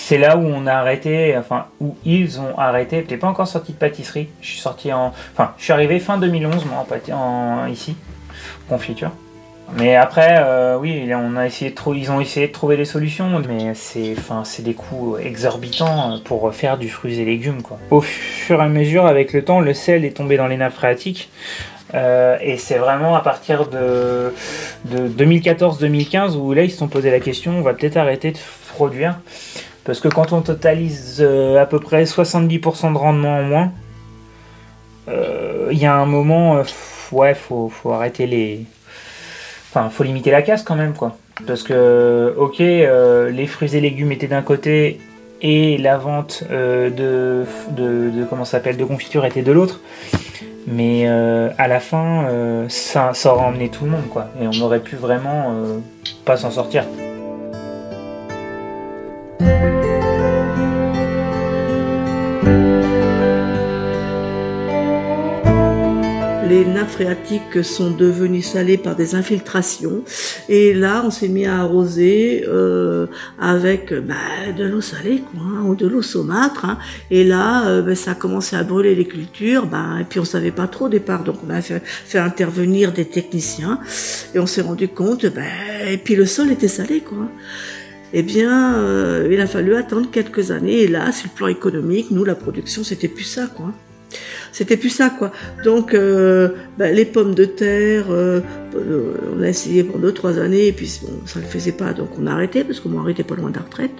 C'est 0.08 0.18
là 0.18 0.36
où 0.36 0.46
on 0.46 0.68
a 0.68 0.72
arrêté, 0.72 1.36
enfin, 1.36 1.66
où 1.80 1.96
ils 2.04 2.38
ont 2.38 2.56
arrêté. 2.56 2.98
J'étais 2.98 3.16
pas 3.16 3.26
encore 3.26 3.48
sorti 3.48 3.72
de 3.72 3.76
pâtisserie. 3.76 4.28
Je 4.40 4.50
suis 4.50 4.60
sorti 4.60 4.92
en. 4.92 5.12
Enfin, 5.32 5.52
je 5.58 5.64
suis 5.64 5.72
arrivé 5.72 5.98
fin 5.98 6.16
2011, 6.16 6.64
moi, 6.66 6.86
en, 7.12 7.16
en 7.16 7.66
ici, 7.66 7.96
confiture. 8.68 9.10
Mais 9.76 9.96
après, 9.96 10.36
euh, 10.38 10.78
oui, 10.78 11.10
on 11.12 11.36
a 11.36 11.44
essayé 11.46 11.72
de 11.72 11.94
ils 11.96 12.12
ont 12.12 12.20
essayé 12.20 12.46
de 12.46 12.52
trouver 12.52 12.76
des 12.76 12.84
solutions, 12.84 13.42
mais 13.48 13.74
c'est, 13.74 14.14
enfin, 14.16 14.44
des 14.60 14.74
coûts 14.74 15.16
exorbitants 15.20 16.20
pour 16.24 16.54
faire 16.54 16.78
du 16.78 16.88
fruits 16.88 17.18
et 17.18 17.24
légumes, 17.24 17.62
quoi. 17.62 17.76
Au 17.90 18.00
fur 18.00 18.60
et 18.60 18.64
à 18.64 18.68
mesure, 18.68 19.06
avec 19.06 19.32
le 19.32 19.42
temps, 19.44 19.58
le 19.58 19.74
sel 19.74 20.04
est 20.04 20.16
tombé 20.16 20.36
dans 20.36 20.46
les 20.46 20.56
nappes 20.56 20.74
phréatiques. 20.74 21.30
Euh, 21.94 22.36
et 22.40 22.58
c'est 22.58 22.78
vraiment 22.78 23.16
à 23.16 23.22
partir 23.22 23.66
de, 23.66 24.32
de 24.84 25.08
2014-2015 25.08 26.36
où 26.36 26.52
là 26.52 26.62
ils 26.62 26.70
se 26.70 26.78
sont 26.78 26.88
posé 26.88 27.12
la 27.12 27.20
question 27.20 27.58
on 27.58 27.62
va 27.62 27.74
peut-être 27.74 27.96
arrêter 27.96 28.32
de 28.32 28.38
produire 28.74 29.20
parce 29.86 30.00
que 30.00 30.08
quand 30.08 30.32
on 30.32 30.42
totalise 30.42 31.18
euh, 31.20 31.62
à 31.62 31.64
peu 31.64 31.78
près 31.78 32.02
70% 32.02 32.92
de 32.92 32.98
rendement 32.98 33.38
en 33.38 33.42
moins 33.44 33.72
euh, 35.08 35.68
il 35.70 35.78
y 35.78 35.86
a 35.86 35.94
un 35.94 36.06
moment 36.06 36.56
euh, 36.56 36.62
ouais 37.12 37.34
faut, 37.34 37.68
faut 37.68 37.92
arrêter 37.92 38.26
les 38.26 38.64
enfin 39.70 39.88
faut 39.88 40.02
limiter 40.02 40.32
la 40.32 40.42
casse 40.42 40.64
quand 40.64 40.74
même 40.74 40.92
quoi. 40.92 41.16
Parce 41.46 41.62
que 41.62 42.34
ok 42.36 42.58
les 42.58 43.46
fruits 43.46 43.76
et 43.76 43.80
légumes 43.80 44.10
étaient 44.10 44.26
d'un 44.26 44.42
côté 44.42 44.98
et 45.42 45.76
la 45.76 45.98
vente 45.98 46.42
de, 46.50 47.44
de, 47.76 48.24
comment 48.28 48.46
s'appelle 48.46 48.78
de 48.78 48.84
confiture 48.84 49.26
était 49.26 49.42
de 49.42 49.52
l'autre. 49.52 49.80
Mais 50.66 51.06
à 51.06 51.68
la 51.68 51.78
fin 51.78 52.66
ça, 52.68 53.10
ça 53.12 53.34
aurait 53.34 53.44
emmené 53.44 53.68
tout 53.68 53.84
le 53.84 53.90
monde 53.90 54.08
quoi. 54.10 54.28
Et 54.40 54.46
on 54.46 54.60
aurait 54.62 54.80
pu 54.80 54.96
vraiment 54.96 55.54
pas 56.24 56.38
s'en 56.38 56.50
sortir 56.50 56.84
Les 66.48 66.64
nappes 66.64 66.90
phréatiques 66.90 67.64
sont 67.64 67.90
devenues 67.90 68.40
salées 68.40 68.76
par 68.78 68.94
des 68.94 69.16
infiltrations. 69.16 70.04
Et 70.48 70.74
là, 70.74 71.02
on 71.04 71.10
s'est 71.10 71.26
mis 71.26 71.44
à 71.44 71.56
arroser 71.58 72.44
euh, 72.46 73.08
avec 73.40 73.92
bah, 73.92 74.14
de 74.56 74.64
l'eau 74.64 74.80
salée, 74.80 75.22
quoi, 75.32 75.42
hein, 75.42 75.64
ou 75.64 75.74
de 75.74 75.88
l'eau 75.88 76.02
saumâtre. 76.02 76.64
hein. 76.64 76.78
Et 77.10 77.24
là, 77.24 77.66
euh, 77.66 77.82
bah, 77.82 77.96
ça 77.96 78.12
a 78.12 78.14
commencé 78.14 78.54
à 78.54 78.62
brûler 78.62 78.94
les 78.94 79.06
cultures. 79.06 79.66
Bah, 79.66 79.96
et 80.00 80.04
puis 80.04 80.20
on 80.20 80.24
savait 80.24 80.52
pas 80.52 80.68
trop 80.68 80.84
au 80.86 80.88
départ, 80.88 81.24
donc 81.24 81.36
on 81.44 81.50
a 81.50 81.60
fait, 81.60 81.82
intervenir 82.14 82.92
des 82.92 83.06
techniciens. 83.06 83.80
Et 84.34 84.38
on 84.38 84.46
s'est 84.46 84.62
rendu 84.62 84.86
compte. 84.86 85.24
Et 85.24 85.98
puis 85.98 86.14
le 86.14 86.26
sol 86.26 86.52
était 86.52 86.68
salé, 86.68 87.00
quoi. 87.00 87.28
Eh 88.18 88.22
bien, 88.22 88.76
euh, 88.76 89.28
il 89.30 89.38
a 89.42 89.46
fallu 89.46 89.76
attendre 89.76 90.10
quelques 90.10 90.50
années. 90.50 90.80
Et 90.80 90.88
là, 90.88 91.12
sur 91.12 91.28
le 91.30 91.36
plan 91.36 91.48
économique, 91.48 92.10
nous, 92.10 92.24
la 92.24 92.34
production, 92.34 92.82
c'était 92.82 93.08
plus 93.08 93.24
ça, 93.24 93.46
quoi. 93.46 93.74
C'était 94.52 94.78
plus 94.78 94.88
ça, 94.88 95.10
quoi. 95.10 95.32
Donc, 95.64 95.92
euh, 95.92 96.48
bah, 96.78 96.90
les 96.90 97.04
pommes 97.04 97.34
de 97.34 97.44
terre, 97.44 98.06
euh, 98.08 98.40
on 99.36 99.42
a 99.42 99.48
essayé 99.48 99.84
pendant 99.84 99.98
deux, 99.98 100.14
trois 100.14 100.38
années, 100.38 100.68
et 100.68 100.72
puis 100.72 100.86
ça 100.86 101.04
ne 101.36 101.44
le 101.44 101.50
faisait 101.50 101.72
pas, 101.72 101.92
donc 101.92 102.08
on 102.18 102.26
a 102.26 102.32
arrêté, 102.32 102.64
parce 102.64 102.80
que 102.80 102.88
moi, 102.88 103.04
était 103.10 103.22
pas 103.22 103.34
loin 103.34 103.50
de 103.50 103.56
la 103.56 103.62
retraite. 103.62 103.92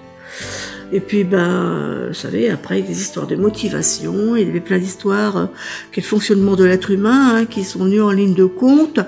Et 0.93 1.01
puis, 1.01 1.25
ben, 1.25 2.07
vous 2.09 2.15
savez, 2.15 2.49
après, 2.49 2.79
il 2.79 2.83
y 2.83 2.85
a 2.85 2.89
des 2.89 3.01
histoires 3.01 3.27
de 3.27 3.35
motivation, 3.35 4.37
il 4.37 4.47
y 4.47 4.51
avait 4.51 4.61
plein 4.61 4.79
d'histoires, 4.79 5.37
euh, 5.37 5.47
quel 5.91 6.05
fonctionnement 6.05 6.55
de 6.55 6.65
l'être 6.65 6.93
humain, 6.93 7.35
hein, 7.35 7.45
qui 7.45 7.65
sont 7.65 7.81
venues 7.81 8.03
en 8.03 8.13
ligne 8.13 8.35
de 8.35 8.45
compte. 8.45 9.01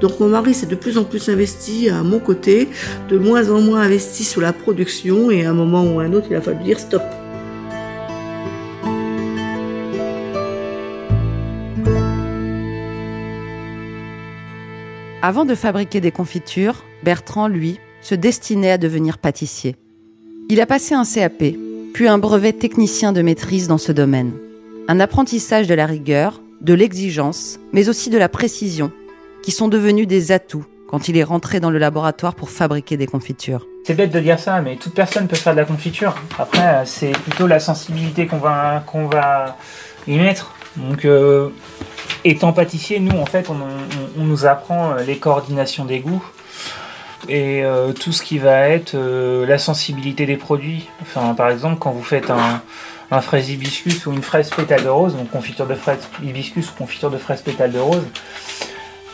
Donc, 0.00 0.18
mon 0.18 0.28
mari 0.28 0.54
s'est 0.54 0.66
de 0.66 0.74
plus 0.74 0.98
en 0.98 1.04
plus 1.04 1.28
investi 1.28 1.88
à 1.88 2.02
mon 2.02 2.18
côté, 2.18 2.68
de 3.08 3.16
moins 3.16 3.48
en 3.50 3.60
moins 3.60 3.82
investi 3.82 4.24
sur 4.24 4.40
la 4.40 4.52
production, 4.52 5.30
et 5.30 5.46
à 5.46 5.50
un 5.50 5.54
moment 5.54 5.84
ou 5.84 6.00
à 6.00 6.04
un 6.04 6.12
autre, 6.14 6.26
il 6.30 6.36
a 6.36 6.40
fallu 6.40 6.64
dire 6.64 6.80
stop. 6.80 7.02
Avant 15.22 15.44
de 15.44 15.54
fabriquer 15.54 16.00
des 16.00 16.12
confitures, 16.12 16.82
Bertrand, 17.04 17.46
lui, 17.46 17.78
se 18.00 18.14
destinait 18.14 18.72
à 18.72 18.78
devenir 18.78 19.18
pâtissier. 19.18 19.76
Il 20.52 20.60
a 20.60 20.66
passé 20.66 20.96
un 20.96 21.04
CAP, 21.04 21.54
puis 21.94 22.08
un 22.08 22.18
brevet 22.18 22.52
technicien 22.52 23.12
de 23.12 23.22
maîtrise 23.22 23.68
dans 23.68 23.78
ce 23.78 23.92
domaine. 23.92 24.32
Un 24.88 24.98
apprentissage 24.98 25.68
de 25.68 25.74
la 25.74 25.86
rigueur, 25.86 26.40
de 26.60 26.74
l'exigence, 26.74 27.60
mais 27.72 27.88
aussi 27.88 28.10
de 28.10 28.18
la 28.18 28.28
précision, 28.28 28.90
qui 29.44 29.52
sont 29.52 29.68
devenus 29.68 30.08
des 30.08 30.32
atouts 30.32 30.64
quand 30.88 31.06
il 31.06 31.16
est 31.16 31.22
rentré 31.22 31.60
dans 31.60 31.70
le 31.70 31.78
laboratoire 31.78 32.34
pour 32.34 32.50
fabriquer 32.50 32.96
des 32.96 33.06
confitures. 33.06 33.68
C'est 33.86 33.94
bête 33.94 34.10
de 34.10 34.18
dire 34.18 34.40
ça, 34.40 34.60
mais 34.60 34.74
toute 34.74 34.92
personne 34.92 35.28
peut 35.28 35.36
faire 35.36 35.52
de 35.52 35.60
la 35.60 35.64
confiture. 35.64 36.16
Après, 36.36 36.66
euh, 36.66 36.82
c'est 36.84 37.12
plutôt 37.12 37.46
la 37.46 37.60
sensibilité 37.60 38.26
qu'on 38.26 38.38
va, 38.38 38.82
qu'on 38.84 39.06
va 39.06 39.56
y 40.08 40.18
mettre. 40.18 40.52
Donc, 40.74 41.04
euh, 41.04 41.50
étant 42.24 42.52
pâtissier, 42.52 42.98
nous, 42.98 43.16
en 43.16 43.26
fait, 43.26 43.50
on, 43.50 44.24
nous 44.24 44.46
apprend 44.46 44.94
euh, 44.94 45.04
les 45.04 45.18
coordinations 45.18 45.84
des 45.84 46.00
goûts 46.00 46.24
et 47.28 47.64
euh, 47.64 47.92
tout 47.92 48.12
ce 48.12 48.22
qui 48.22 48.38
va 48.38 48.68
être 48.68 48.94
euh, 48.94 49.46
la 49.46 49.58
sensibilité 49.58 50.26
des 50.26 50.36
produits. 50.36 50.88
Par 51.14 51.50
exemple, 51.50 51.78
quand 51.78 51.90
vous 51.90 52.02
faites 52.02 52.30
un, 52.30 52.62
fraise 53.20 53.50
hibiscus 53.50 54.06
ou 54.06 54.12
une 54.12 54.22
fraise 54.22 54.50
pétale 54.50 54.84
de 54.84 54.88
rose, 54.88 55.16
donc 55.16 55.30
confiture 55.30 55.66
de 55.66 55.74
fraise 55.74 56.08
hibiscus 56.22 56.70
ou 56.70 56.74
confiture 56.74 57.10
de 57.10 57.18
fraise 57.18 57.42
pétale 57.42 57.72
de 57.72 57.78
rose, 57.78 58.06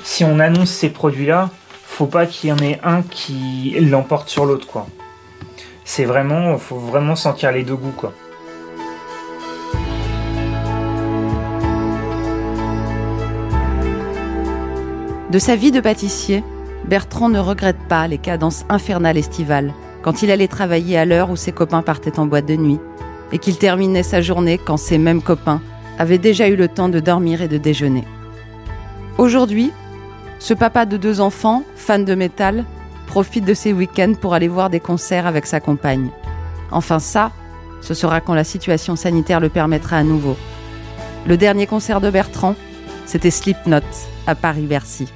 si 0.05 0.25
on 0.25 0.39
annonce 0.39 0.71
ces 0.71 0.91
produits-là, 0.91 1.51
faut 1.85 2.07
pas 2.07 2.27
qu'il 2.27 2.51
y 2.51 2.53
en 2.53 2.59
ait 2.59 2.79
un 2.85 3.03
qui 3.03 3.77
l'emporte 3.81 4.29
sur 4.29 4.45
l'autre, 4.45 4.67
quoi. 4.67 4.87
C'est 5.85 6.05
vraiment, 6.05 6.59
faut 6.59 6.79
vraiment 6.79 7.17
sentir 7.17 7.53
les 7.53 7.63
deux 7.63 7.77
goûts. 7.77 7.95
De 15.31 15.39
sa 15.39 15.57
vie 15.57 15.73
de 15.73 15.81
pâtissier, 15.81 16.45
Bertrand 16.89 17.29
ne 17.29 17.39
regrette 17.41 17.89
pas 17.89 18.07
les 18.07 18.19
cadences 18.19 18.65
infernales 18.69 19.17
estivales, 19.17 19.73
quand 20.03 20.23
il 20.23 20.31
allait 20.31 20.47
travailler 20.47 20.97
à 20.97 21.05
l'heure 21.05 21.31
où 21.31 21.37
ses 21.37 21.53
copains 21.53 21.83
partaient 21.83 22.19
en 22.19 22.27
boîte 22.27 22.47
de 22.47 22.55
nuit, 22.57 22.79
et 23.33 23.39
qu'il 23.39 23.59
terminait 23.59 24.05
sa 24.05 24.21
journée 24.21 24.57
quand 24.57 24.77
ses 24.77 24.99
mêmes 24.99 25.23
copains 25.23 25.61
avaient 25.99 26.19
déjà 26.19 26.49
eu 26.49 26.55
le 26.57 26.69
temps 26.69 26.89
de 26.89 27.01
dormir 27.01 27.43
et 27.43 27.49
de 27.49 27.59
déjeuner. 27.59 28.05
Aujourd'hui, 29.19 29.73
Ce 30.39 30.55
papa 30.55 30.85
de 30.85 30.97
deux 30.97 31.21
enfants, 31.21 31.63
fan 31.77 32.05
de 32.05 32.15
métal, 32.15 32.65
profite 33.07 33.45
de 33.45 33.55
ses 33.55 33.73
week-ends 33.73 34.13
pour 34.21 34.35
aller 34.35 34.49
voir 34.49 34.69
des 34.69 34.81
concerts 34.81 35.27
avec 35.27 35.47
sa 35.47 35.61
compagne. 35.61 36.11
Enfin 36.71 36.99
ça, 36.99 37.33
ce 37.81 37.95
sera 37.95 38.21
quand 38.21 38.35
la 38.35 38.45
situation 38.45 38.97
sanitaire 38.97 39.41
le 39.41 39.49
permettra 39.49 39.97
à 39.97 40.03
nouveau. 40.03 40.37
Le 41.27 41.37
dernier 41.37 41.67
concert 41.67 42.01
de 42.01 42.11
Bertrand, 42.11 42.55
c'était 43.07 43.31
Slipknot 43.31 43.81
à 44.27 44.35
Paris-Bercy. 44.35 45.09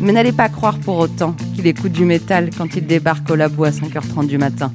Mais 0.00 0.12
n'allez 0.12 0.32
pas 0.32 0.48
croire 0.48 0.78
pour 0.78 0.96
autant 0.96 1.34
qu'il 1.54 1.66
écoute 1.66 1.92
du 1.92 2.06
métal 2.06 2.48
quand 2.56 2.74
il 2.74 2.86
débarque 2.86 3.28
au 3.30 3.34
labo 3.34 3.64
à 3.64 3.70
5h30 3.70 4.26
du 4.26 4.38
matin. 4.38 4.72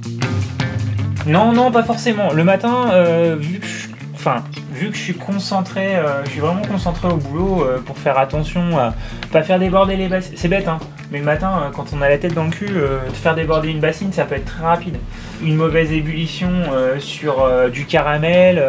Non, 1.26 1.52
non, 1.52 1.72
pas 1.72 1.84
forcément. 1.84 2.32
Le 2.32 2.44
matin, 2.44 2.92
euh, 2.92 3.36
vu 3.40 3.60
que 3.60 3.66
je, 3.66 5.00
suis 5.00 5.16
concentré, 5.16 5.96
euh, 5.96 6.24
je 6.26 6.30
suis 6.30 6.40
vraiment 6.40 6.62
concentré 6.62 7.08
au 7.08 7.16
boulot 7.16 7.64
euh, 7.64 7.80
pour 7.80 7.98
faire 7.98 8.20
attention 8.20 8.78
à 8.78 8.94
pas 9.32 9.42
faire 9.42 9.58
déborder 9.58 9.96
les 9.96 10.08
bassines. 10.08 10.36
C'est 10.36 10.48
bête, 10.48 10.68
hein. 10.68 10.78
Mais 11.12 11.18
le 11.18 11.26
matin, 11.26 11.72
quand 11.76 11.88
on 11.94 12.02
a 12.04 12.10
la 12.10 12.20
tête 12.20 12.36
dans 12.36 12.44
le 12.44 12.52
cul, 12.52 12.68
de 12.68 13.00
faire 13.14 13.34
déborder 13.34 13.70
une 13.70 13.80
bassine, 13.80 14.14
ça 14.14 14.26
peut 14.26 14.36
être 14.36 14.46
très 14.46 14.64
rapide. 14.64 14.98
Une 15.44 15.56
mauvaise 15.56 15.92
ébullition 15.92 16.50
sur 16.98 17.48
du 17.72 17.86
caramel, 17.86 18.64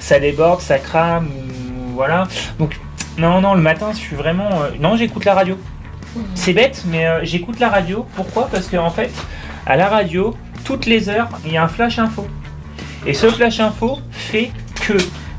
ça 0.00 0.18
déborde, 0.18 0.60
ça 0.62 0.78
crame, 0.78 1.28
voilà. 1.94 2.26
Donc, 2.58 2.80
non, 3.18 3.42
non, 3.42 3.52
le 3.52 3.60
matin, 3.60 3.90
je 3.92 3.98
suis 3.98 4.16
vraiment. 4.16 4.48
non, 4.80 4.96
j'écoute 4.96 5.26
la 5.26 5.34
radio. 5.34 5.58
C'est 6.34 6.52
bête, 6.52 6.84
mais 6.86 7.24
j'écoute 7.24 7.60
la 7.60 7.68
radio. 7.68 8.06
Pourquoi? 8.14 8.48
Parce 8.50 8.68
qu'en 8.68 8.86
en 8.86 8.90
fait, 8.90 9.10
à 9.66 9.76
la 9.76 9.88
radio, 9.88 10.34
toutes 10.64 10.86
les 10.86 11.08
heures, 11.08 11.28
il 11.44 11.52
y 11.52 11.56
a 11.56 11.64
un 11.64 11.68
flash 11.68 11.98
info. 11.98 12.26
Et 13.06 13.14
ce 13.14 13.28
flash 13.28 13.60
info 13.60 13.98
fait 14.10 14.50
que 14.86 14.94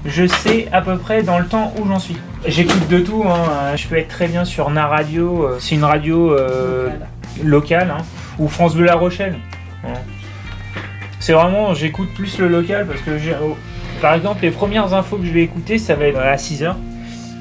je 0.05 0.25
sais 0.25 0.67
à 0.71 0.81
peu 0.81 0.97
près 0.97 1.23
dans 1.23 1.39
le 1.39 1.45
temps 1.45 1.73
où 1.77 1.87
j'en 1.87 1.99
suis. 1.99 2.17
J'écoute 2.45 2.87
de 2.87 2.99
tout, 2.99 3.23
hein. 3.25 3.75
je 3.75 3.87
peux 3.87 3.97
être 3.97 4.07
très 4.07 4.27
bien 4.27 4.45
sur 4.45 4.69
Na 4.69 4.87
Radio, 4.87 5.43
euh, 5.43 5.57
c'est 5.59 5.75
une 5.75 5.83
radio 5.83 6.31
euh, 6.31 6.89
locale, 7.43 7.93
hein. 7.97 8.03
ou 8.39 8.47
France 8.47 8.75
Bleu 8.75 8.85
La 8.85 8.95
Rochelle. 8.95 9.35
C'est 11.19 11.33
vraiment, 11.33 11.73
j'écoute 11.73 12.13
plus 12.13 12.37
le 12.37 12.47
local 12.47 12.85
parce 12.87 13.01
que 13.01 13.11
oh, 13.43 13.57
par 14.01 14.13
exemple, 14.13 14.43
les 14.43 14.51
premières 14.51 14.93
infos 14.93 15.17
que 15.17 15.25
je 15.25 15.31
vais 15.31 15.43
écouter, 15.43 15.77
ça 15.77 15.95
va 15.95 16.05
être 16.05 16.19
à 16.19 16.35
6h. 16.35 16.75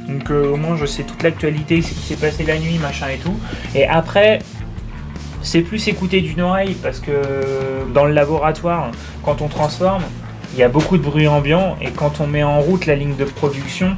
Donc 0.08 0.30
euh, 0.30 0.52
au 0.52 0.56
moins 0.56 0.76
je 0.76 0.86
sais 0.86 1.02
toute 1.02 1.22
l'actualité, 1.22 1.82
ce 1.82 1.90
qui 1.90 2.00
s'est 2.00 2.16
passé 2.16 2.44
la 2.44 2.58
nuit, 2.58 2.78
machin 2.78 3.08
et 3.08 3.18
tout. 3.18 3.38
Et 3.74 3.86
après, 3.86 4.38
c'est 5.42 5.62
plus 5.62 5.88
écouter 5.88 6.20
d'une 6.20 6.40
oreille 6.40 6.76
parce 6.82 7.00
que 7.00 7.12
dans 7.92 8.04
le 8.04 8.12
laboratoire, 8.12 8.90
quand 9.24 9.42
on 9.42 9.48
transforme, 9.48 10.02
il 10.54 10.58
y 10.58 10.62
a 10.62 10.68
beaucoup 10.68 10.96
de 10.96 11.02
bruit 11.02 11.28
ambiant 11.28 11.76
et 11.80 11.90
quand 11.90 12.20
on 12.20 12.26
met 12.26 12.42
en 12.42 12.60
route 12.60 12.86
la 12.86 12.96
ligne 12.96 13.16
de 13.16 13.24
production, 13.24 13.96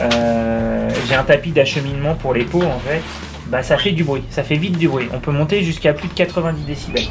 euh, 0.00 0.88
j'ai 1.08 1.14
un 1.14 1.24
tapis 1.24 1.50
d'acheminement 1.50 2.14
pour 2.14 2.34
les 2.34 2.44
pots 2.44 2.62
en 2.62 2.78
fait, 2.80 3.02
bah 3.48 3.62
ça 3.62 3.78
fait 3.78 3.92
du 3.92 4.04
bruit, 4.04 4.22
ça 4.30 4.42
fait 4.42 4.56
vite 4.56 4.78
du 4.78 4.88
bruit. 4.88 5.08
On 5.12 5.18
peut 5.18 5.32
monter 5.32 5.62
jusqu'à 5.62 5.92
plus 5.92 6.08
de 6.08 6.14
90 6.14 6.64
décibels. 6.64 7.02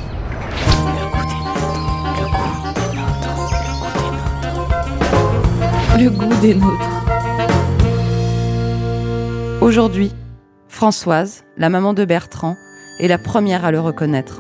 Le 6.00 6.10
goût 6.10 6.34
des 6.42 6.56
nôtres. 6.56 6.99
Aujourd'hui, 9.62 10.14
Françoise, 10.70 11.44
la 11.58 11.70
maman 11.70 11.94
de 11.94 12.06
Bertrand, 12.06 12.56
est 13.02 13.10
la 13.10 13.18
première 13.18 13.66
à 13.66 13.72
le 13.72 13.82
reconnaître. 13.82 14.40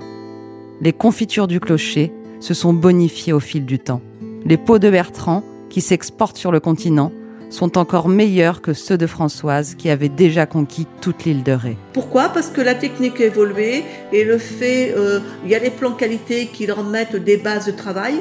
Les 0.79 0.93
confitures 0.93 1.47
du 1.47 1.59
clocher 1.59 2.13
se 2.39 2.53
sont 2.53 2.71
bonifiées 2.71 3.33
au 3.33 3.41
fil 3.41 3.65
du 3.65 3.79
temps. 3.79 4.01
Les 4.45 4.55
pots 4.55 4.79
de 4.79 4.89
Bertrand, 4.89 5.43
qui 5.69 5.81
s'exportent 5.81 6.37
sur 6.37 6.53
le 6.53 6.61
continent, 6.61 7.11
sont 7.49 7.77
encore 7.77 8.07
meilleurs 8.07 8.61
que 8.61 8.71
ceux 8.73 8.97
de 8.97 9.07
Françoise 9.07 9.75
qui 9.75 9.89
avait 9.89 10.07
déjà 10.07 10.45
conquis 10.45 10.87
toute 11.01 11.25
l'île 11.25 11.43
de 11.43 11.51
Ré. 11.51 11.75
Pourquoi? 11.91 12.29
Parce 12.29 12.47
que 12.47 12.61
la 12.61 12.75
technique 12.75 13.19
a 13.19 13.25
évolué 13.25 13.83
et 14.13 14.23
le 14.23 14.37
fait, 14.37 14.93
euh, 14.95 15.19
il 15.43 15.51
y 15.51 15.55
a 15.55 15.59
des 15.59 15.69
plans 15.69 15.91
qualité 15.91 16.45
qui 16.45 16.65
leur 16.65 16.85
mettent 16.85 17.17
des 17.17 17.35
bases 17.35 17.65
de 17.65 17.71
travail. 17.71 18.15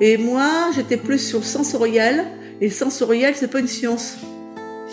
Et 0.00 0.18
moi, 0.18 0.70
j'étais 0.72 0.98
plus 0.98 1.18
sur 1.18 1.42
sensoriel. 1.42 2.26
Et 2.60 2.66
le 2.66 2.72
sensoriel, 2.72 3.34
c'est 3.34 3.50
pas 3.50 3.58
une 3.58 3.66
science. 3.66 4.18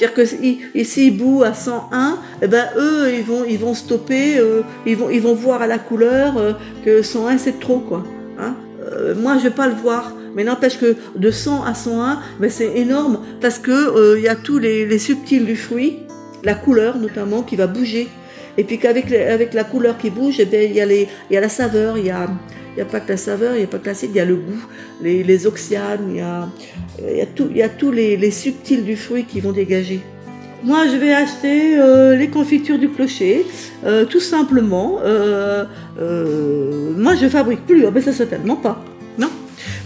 C'est-à-dire 0.01 0.15
que 0.15 0.75
ici 0.75 1.07
ils 1.07 1.15
bouent 1.15 1.43
à 1.43 1.53
101, 1.53 2.17
eh 2.41 2.47
ben 2.47 2.65
eux 2.75 3.13
ils 3.13 3.23
vont 3.23 3.45
ils 3.47 3.59
vont 3.59 3.75
stopper, 3.75 4.39
euh, 4.39 4.63
ils 4.87 4.97
vont 4.97 5.11
ils 5.11 5.21
vont 5.21 5.35
voir 5.35 5.61
à 5.61 5.67
la 5.67 5.77
couleur 5.77 6.39
euh, 6.39 6.53
que 6.83 7.03
101 7.03 7.37
c'est 7.37 7.59
trop 7.59 7.77
quoi. 7.77 8.03
Hein 8.39 8.55
euh, 8.81 9.13
moi 9.13 9.37
je 9.37 9.43
vais 9.43 9.53
pas 9.53 9.67
le 9.67 9.75
voir, 9.75 10.11
mais 10.33 10.43
n'empêche 10.43 10.79
que 10.79 10.95
de 11.15 11.29
100 11.29 11.65
à 11.65 11.75
101, 11.75 12.19
ben 12.39 12.49
c'est 12.49 12.75
énorme 12.79 13.19
parce 13.41 13.59
que 13.59 14.17
il 14.17 14.23
y 14.23 14.27
a 14.27 14.35
tous 14.35 14.57
les, 14.57 14.87
les, 14.87 14.97
subtils 14.97 15.45
du 15.45 15.55
fruit, 15.55 15.99
la 16.43 16.55
couleur 16.55 16.97
notamment 16.97 17.43
qui 17.43 17.55
va 17.55 17.67
bouger. 17.67 18.07
Et 18.57 18.63
puis 18.63 18.79
qu'avec 18.79 19.11
avec 19.11 19.53
la 19.53 19.63
couleur 19.63 19.99
qui 19.99 20.09
bouge, 20.09 20.39
eh 20.39 20.45
ben 20.45 20.67
il 20.67 20.75
y 20.75 20.81
a 20.81 20.87
y 20.87 21.37
a 21.37 21.41
la 21.41 21.49
saveur, 21.49 21.99
il 21.99 22.07
y 22.07 22.09
a 22.09 22.27
il 22.71 22.75
n'y 22.75 22.81
a 22.81 22.85
pas 22.85 22.99
que 23.01 23.09
la 23.09 23.17
saveur, 23.17 23.55
il 23.55 23.59
n'y 23.59 23.63
a 23.63 23.67
pas 23.67 23.79
que 23.79 23.87
l'acide, 23.87 24.11
il 24.13 24.17
y 24.17 24.19
a 24.19 24.25
le 24.25 24.35
goût, 24.35 24.65
les, 25.01 25.23
les 25.23 25.45
oxyanes, 25.45 26.07
il 26.09 26.17
y 26.17 26.21
a, 26.21 26.49
y 27.05 27.21
a, 27.21 27.25
tout, 27.25 27.49
y 27.53 27.61
a 27.61 27.69
tous 27.69 27.91
les, 27.91 28.15
les, 28.15 28.31
subtils 28.31 28.83
du 28.83 28.95
fruit 28.95 29.25
qui 29.25 29.41
vont 29.41 29.51
dégager. 29.51 30.01
Moi, 30.63 30.87
je 30.87 30.95
vais 30.95 31.13
acheter 31.13 31.77
euh, 31.77 32.15
les 32.15 32.29
confitures 32.29 32.77
du 32.77 32.87
clocher, 32.89 33.45
euh, 33.83 34.05
tout 34.05 34.19
simplement. 34.19 34.99
Euh, 35.03 35.65
moi, 36.95 37.15
je 37.15 37.27
fabrique 37.27 37.65
plus, 37.65 37.85
ah 37.85 37.91
ben 37.91 38.01
ça 38.01 38.13
certainement 38.13 38.55
pas, 38.55 38.83
non 39.17 39.29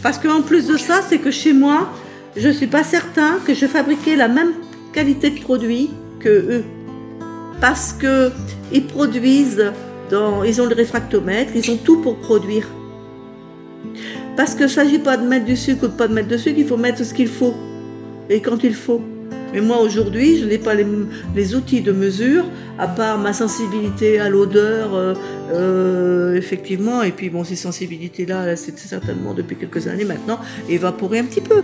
Parce 0.04 0.20
qu'en 0.20 0.42
plus 0.42 0.68
de 0.68 0.78
ça, 0.78 1.02
c'est 1.08 1.18
que 1.18 1.32
chez 1.32 1.54
moi, 1.54 1.90
je 2.36 2.50
suis 2.50 2.68
pas 2.68 2.84
certain 2.84 3.40
que 3.48 3.54
je 3.54 3.66
fabriquais 3.66 4.16
la 4.16 4.28
même 4.28 4.52
qualité 4.94 5.32
de 5.32 5.40
produit 5.40 5.90
que 6.20 6.30
eux, 6.30 6.64
parce 7.62 7.94
que 7.94 8.32
ils 8.72 8.84
ils 10.12 10.62
ont 10.62 10.66
le 10.66 10.76
réfractomètre, 10.76 11.52
ils 11.56 11.70
ont 11.72 11.78
tout 11.78 12.02
pour 12.02 12.18
produire. 12.18 12.68
Parce 14.36 14.54
qu'il 14.54 14.64
ne 14.66 14.70
s'agit 14.70 15.00
pas 15.00 15.18
de 15.18 15.26
mettre 15.26 15.46
du 15.46 15.56
sucre 15.56 15.84
ou 15.86 15.88
de 15.88 15.94
pas 15.94 16.08
de 16.08 16.14
mettre 16.14 16.28
de 16.28 16.38
sucre, 16.38 16.60
il 16.60 16.68
faut 16.68 16.78
mettre 16.78 17.04
ce 17.04 17.14
qu'il 17.14 17.28
faut 17.28 17.54
et 18.30 18.42
quand 18.42 18.64
il 18.64 18.74
faut. 18.74 19.02
Mais 19.54 19.62
moi 19.62 19.80
aujourd'hui, 19.80 20.38
je 20.38 20.46
n'ai 20.46 20.58
pas 20.58 20.74
les, 20.74 21.56
outils 21.56 21.82
de 21.82 21.94
mesure, 21.94 22.44
à 22.78 22.88
part 22.88 23.18
ma 23.18 23.32
sensibilité 23.32 24.20
à 24.20 24.28
l'odeur, 24.28 24.94
euh, 24.94 25.14
euh, 25.54 26.36
effectivement, 26.36 27.04
et 27.04 27.12
puis 27.12 27.30
bon, 27.30 27.46
ces 27.46 27.56
sensibilités-là, 27.56 28.58
c'est 28.58 28.78
certainement 28.78 29.34
depuis 29.34 29.56
quelques 29.56 29.88
années 29.88 30.04
maintenant, 30.04 30.40
évaporé 30.68 31.20
un 31.20 31.24
petit 31.24 31.40
peu. 31.40 31.64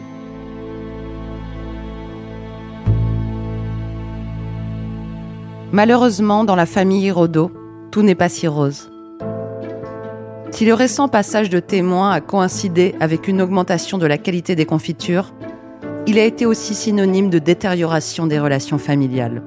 Malheureusement, 5.74 6.44
dans 6.46 6.56
la 6.56 6.66
famille 6.66 7.12
Rodot, 7.12 7.52
tout 7.92 8.02
n'est 8.02 8.16
pas 8.16 8.30
si 8.30 8.48
rose. 8.48 8.90
Si 10.52 10.66
le 10.66 10.74
récent 10.74 11.08
passage 11.08 11.50
de 11.50 11.60
témoin 11.60 12.12
a 12.12 12.22
coïncidé 12.22 12.96
avec 13.00 13.28
une 13.28 13.42
augmentation 13.42 13.98
de 13.98 14.06
la 14.06 14.18
qualité 14.18 14.56
des 14.56 14.66
confitures, 14.66 15.34
il 16.08 16.18
a 16.18 16.24
été 16.24 16.46
aussi 16.46 16.74
synonyme 16.74 17.30
de 17.30 17.40
détérioration 17.40 18.28
des 18.28 18.40
relations 18.40 18.78
familiales. 18.78 19.44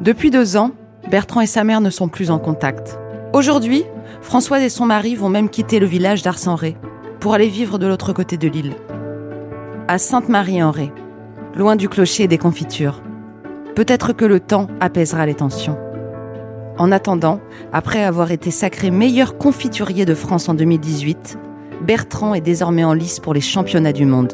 Depuis 0.00 0.30
deux 0.30 0.56
ans, 0.56 0.70
Bertrand 1.10 1.40
et 1.40 1.46
sa 1.46 1.64
mère 1.64 1.80
ne 1.80 1.90
sont 1.90 2.08
plus 2.08 2.30
en 2.30 2.38
contact. 2.38 2.98
Aujourd'hui, 3.32 3.84
Françoise 4.22 4.62
et 4.62 4.68
son 4.68 4.86
mari 4.86 5.14
vont 5.14 5.28
même 5.28 5.50
quitter 5.50 5.78
le 5.78 5.86
village 5.86 6.22
d'Arsenré 6.22 6.76
pour 7.20 7.34
aller 7.34 7.48
vivre 7.48 7.78
de 7.78 7.86
l'autre 7.86 8.12
côté 8.12 8.36
de 8.36 8.48
l'île, 8.48 8.74
à 9.88 9.98
Sainte-Marie-en-Ré, 9.98 10.92
loin 11.54 11.76
du 11.76 11.88
clocher 11.88 12.26
des 12.26 12.38
confitures. 12.38 13.02
Peut-être 13.74 14.12
que 14.12 14.24
le 14.24 14.40
temps 14.40 14.68
apaisera 14.80 15.26
les 15.26 15.34
tensions. 15.34 15.83
En 16.76 16.90
attendant, 16.90 17.40
après 17.72 18.02
avoir 18.02 18.32
été 18.32 18.50
sacré 18.50 18.90
meilleur 18.90 19.38
confiturier 19.38 20.04
de 20.04 20.14
France 20.14 20.48
en 20.48 20.54
2018, 20.54 21.38
Bertrand 21.82 22.34
est 22.34 22.40
désormais 22.40 22.82
en 22.82 22.94
lice 22.94 23.20
pour 23.20 23.32
les 23.32 23.40
championnats 23.40 23.92
du 23.92 24.06
monde. 24.06 24.32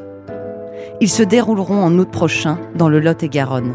Ils 1.02 1.10
se 1.10 1.22
dérouleront 1.22 1.82
en 1.82 1.98
août 1.98 2.10
prochain 2.10 2.58
dans 2.74 2.88
le 2.88 2.98
Lot-et-Garonne. 2.98 3.74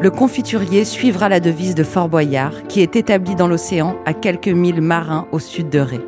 Le 0.00 0.10
confiturier 0.10 0.84
suivra 0.84 1.28
la 1.28 1.38
devise 1.38 1.76
de 1.76 1.84
Fort 1.84 2.08
Boyard, 2.08 2.66
qui 2.68 2.80
est 2.80 2.96
établie 2.96 3.36
dans 3.36 3.46
l'océan 3.46 3.96
à 4.06 4.12
quelques 4.12 4.48
milles 4.48 4.80
marins 4.80 5.28
au 5.30 5.38
sud 5.38 5.68
de 5.68 5.78
Ré. 5.78 6.00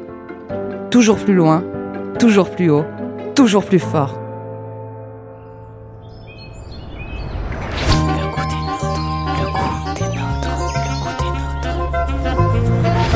Toujours 0.90 1.18
plus 1.18 1.35
loin, 1.35 1.62
toujours 2.18 2.51
plus 2.51 2.68
haut, 2.68 2.85
toujours 3.37 3.64
plus 3.64 3.79
fort. 3.79 4.26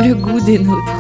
Le 0.03 0.15
goût 0.15 0.41
des 0.41 0.59
nôtres. 0.59 1.00